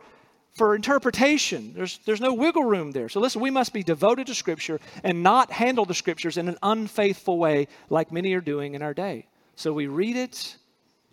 for 0.54 0.76
interpretation. 0.76 1.74
There's, 1.76 2.00
there's 2.06 2.22
no 2.22 2.34
wiggle 2.34 2.64
room 2.64 2.92
there. 2.92 3.10
So 3.10 3.20
listen, 3.20 3.42
we 3.42 3.52
must 3.52 3.74
be 3.74 3.84
devoted 3.84 4.28
to 4.28 4.36
Scripture 4.36 4.80
and 5.04 5.22
not 5.22 5.52
handle 5.52 5.86
the 5.86 5.94
Scriptures 5.94 6.38
in 6.38 6.48
an 6.48 6.58
unfaithful 6.64 7.38
way 7.38 7.68
like 7.90 8.12
many 8.12 8.34
are 8.34 8.42
doing 8.42 8.74
in 8.74 8.82
our 8.82 8.94
day. 8.94 9.28
So 9.56 9.74
we 9.74 9.88
read 9.88 10.16
it, 10.16 10.58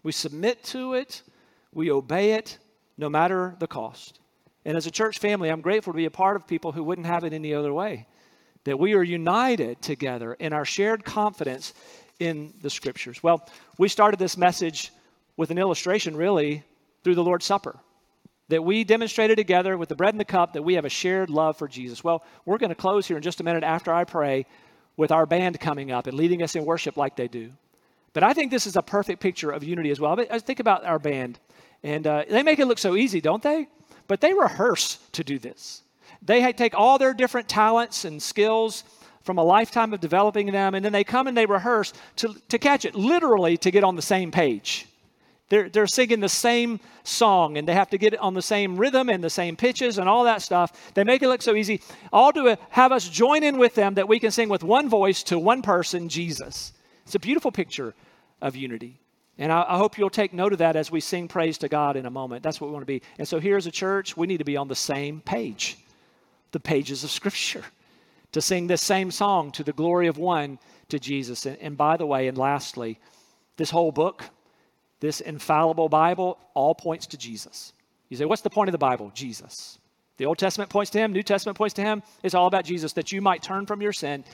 we 0.03 0.13
submit 0.13 0.63
to 0.65 0.95
it, 0.95 1.23
we 1.75 1.91
obey 1.91 2.33
it, 2.33 2.59
no 2.97 3.09
matter 3.09 3.55
the 3.59 3.67
cost. 3.67 4.21
And 4.65 4.77
as 4.77 4.87
a 4.87 4.91
church 4.91 5.19
family, 5.19 5.51
I'm 5.51 5.61
grateful 5.61 5.93
to 5.93 5.97
be 5.97 6.07
a 6.07 6.11
part 6.11 6.37
of 6.37 6.47
people 6.47 6.73
who 6.73 6.83
wouldn't 6.83 7.07
have 7.07 7.25
it 7.25 7.33
any 7.33 7.53
other 7.53 7.73
way. 7.73 8.07
That 8.65 8.79
we 8.79 8.95
are 8.95 9.03
united 9.03 9.83
together 9.83 10.35
in 10.35 10.53
our 10.53 10.65
shared 10.65 11.05
confidence 11.05 11.75
in 12.21 12.55
the 12.63 12.71
scriptures? 12.71 13.23
Well, 13.23 13.47
we 13.79 13.89
started 13.89 14.19
this 14.19 14.37
message 14.37 14.93
with 15.37 15.51
an 15.51 15.59
illustration, 15.59 16.17
really, 16.17 16.63
through 17.03 17.17
the 17.17 17.25
Lord's 17.25 17.45
Supper. 17.45 17.79
That 18.49 18.63
we 18.63 18.85
demonstrated 18.85 19.37
together 19.37 19.77
with 19.77 19.89
the 19.89 19.97
bread 19.97 20.15
and 20.15 20.21
the 20.21 20.25
cup 20.25 20.53
that 20.53 20.63
we 20.63 20.75
have 20.75 20.85
a 20.85 20.91
shared 20.91 21.31
love 21.31 21.57
for 21.57 21.67
Jesus. 21.67 22.05
Well, 22.05 22.25
we're 22.45 22.59
going 22.59 22.71
to 22.71 22.77
close 22.77 23.07
here 23.07 23.17
in 23.17 23.23
just 23.23 23.41
a 23.41 23.45
minute 23.45 23.65
after 23.65 23.93
I 23.93 24.05
pray 24.05 24.47
with 24.97 25.11
our 25.11 25.27
band 25.27 25.59
coming 25.61 25.91
up 25.91 26.07
and 26.07 26.17
leading 26.17 26.43
us 26.43 26.55
in 26.55 26.65
worship 26.65 26.97
like 26.97 27.17
they 27.17 27.27
do. 27.27 27.51
But 28.13 28.23
I 28.23 28.33
think 28.33 28.51
this 28.51 28.67
is 28.67 28.77
a 28.77 28.83
perfect 28.83 29.21
picture 29.21 29.51
of 29.51 29.65
unity 29.65 29.91
as 29.91 29.99
well. 29.99 30.19
I 30.21 30.25
uh, 30.25 30.39
think 30.39 30.61
about 30.61 30.85
our 30.85 31.01
band, 31.01 31.41
and 31.85 32.07
uh, 32.07 32.25
they 32.29 32.43
make 32.43 32.59
it 32.59 32.67
look 32.67 32.79
so 32.79 32.97
easy, 32.97 33.21
don't 33.21 33.43
they? 33.43 33.69
But 34.09 34.21
they 34.21 34.33
rehearse 34.33 34.99
to 35.13 35.23
do 35.23 35.39
this. 35.39 35.83
They 36.23 36.53
take 36.55 36.75
all 36.75 36.99
their 36.99 37.13
different 37.13 37.47
talents 37.47 38.07
and 38.07 38.21
skills 38.21 38.83
from 39.23 39.39
a 39.39 39.45
lifetime 39.45 39.93
of 39.93 40.01
developing 40.01 40.51
them, 40.51 40.75
and 40.75 40.85
then 40.85 40.93
they 40.93 41.05
come 41.05 41.27
and 41.27 41.37
they 41.37 41.47
rehearse 41.47 41.93
to, 42.17 42.35
to 42.49 42.59
catch 42.59 42.85
it, 42.85 42.95
literally 42.95 43.57
to 43.59 43.71
get 43.71 43.85
on 43.85 43.97
the 43.97 44.03
same 44.03 44.31
page. 44.31 44.87
They're, 45.51 45.69
they're 45.69 45.87
singing 45.87 46.21
the 46.21 46.29
same 46.29 46.81
song 47.05 47.59
and 47.59 47.69
they 47.69 47.75
have 47.75 47.91
to 47.91 47.99
get 47.99 48.15
it 48.15 48.21
on 48.21 48.33
the 48.33 48.43
same 48.43 48.77
rhythm 48.77 49.11
and 49.11 49.23
the 49.23 49.29
same 49.29 49.57
pitches 49.57 49.99
and 49.99 50.09
all 50.09 50.25
that 50.25 50.41
stuff. 50.41 50.95
They 50.95 51.05
make 51.05 51.23
it 51.23 51.29
look 51.29 51.43
so 51.43 51.55
easy. 51.55 51.83
All 52.15 52.33
to 52.33 52.59
have 52.71 52.93
us 52.93 53.07
join 53.07 53.45
in 53.45 53.59
with 53.59 53.75
them 53.75 53.95
that 53.95 54.09
we 54.09 54.19
can 54.19 54.31
sing 54.31 54.49
with 54.49 54.65
one 54.65 54.89
voice 54.89 55.23
to 55.25 55.39
one 55.39 55.61
person, 55.61 56.09
Jesus. 56.09 56.73
It's 57.05 57.15
a 57.15 57.19
beautiful 57.19 57.53
picture 57.53 57.95
of 58.41 58.57
unity. 58.57 59.04
And 59.39 59.51
I, 59.51 59.65
I, 59.69 59.79
hope 59.79 59.99
you'll 59.99 60.11
take 60.11 60.33
note 60.33 60.53
of 60.53 60.61
that 60.61 60.77
as 60.77 60.91
we 60.91 61.01
sing 61.01 61.27
praise 61.27 61.59
to 61.59 61.69
God 61.69 61.97
in 61.97 62.07
a 62.07 62.11
moment. 62.11 62.43
That's 62.43 62.61
what 62.61 62.69
we 62.69 62.73
want 62.73 62.83
to 62.83 62.87
be. 62.87 63.03
And 63.19 63.27
so, 63.27 63.41
here 63.41 63.57
as 63.57 63.67
a 63.67 63.73
church, 63.73 64.17
we 64.17 64.27
need 64.27 64.39
to 64.39 64.45
be 64.45 64.57
on 64.57 64.69
the 64.69 64.77
same 64.77 65.21
page, 65.21 65.77
the 66.53 66.61
pages 66.61 67.03
of 67.03 67.11
Scripture, 67.11 67.65
to 68.33 68.41
sing 68.41 68.67
this 68.67 68.83
same 68.83 69.11
song 69.11 69.51
to 69.53 69.65
the 69.65 69.73
glory 69.73 70.07
of 70.07 70.19
one 70.19 70.59
to 70.89 70.99
Jesus. 70.99 71.47
And, 71.47 71.59
and 71.59 71.77
by 71.77 71.97
the 71.97 72.07
way, 72.07 72.29
and 72.29 72.39
lastly, 72.39 73.01
this 73.57 73.71
whole 73.71 73.93
book, 73.93 74.25
this 75.01 75.21
infallible 75.21 75.89
Bible, 75.89 76.39
all 76.55 76.75
points 76.75 77.07
to 77.09 77.17
Jesus. 77.17 77.73
You 78.09 78.17
say, 78.17 78.25
what's 78.25 78.43
the 78.43 78.51
point 78.51 78.69
of 78.69 78.73
the 78.73 78.79
Bible? 78.79 79.11
Jesus. 79.15 79.79
The 80.17 80.27
Old 80.27 80.39
Testament 80.39 80.71
points 80.71 80.91
to 80.93 80.99
him, 80.99 81.13
New 81.13 81.23
Testament 81.23 81.59
points 81.59 81.75
to 81.75 81.83
him. 81.83 82.03
It's 82.23 82.35
all 82.35 82.47
about 82.47 82.65
Jesus, 82.65 82.93
that 82.93 83.11
you 83.11 83.21
might 83.21 83.43
turn 83.43 83.67
from 83.67 83.83
your 83.83 83.93
sin 83.93 84.25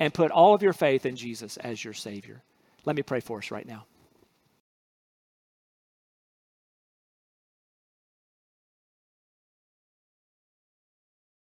and 0.00 0.12
put 0.12 0.30
all 0.30 0.54
of 0.54 0.62
your 0.62 0.72
faith 0.72 1.06
in 1.06 1.16
Jesus 1.16 1.56
as 1.58 1.82
your 1.84 1.94
Savior. 1.94 2.42
Let 2.84 2.96
me 2.96 3.02
pray 3.02 3.20
for 3.20 3.38
us 3.38 3.50
right 3.50 3.66
now. 3.66 3.84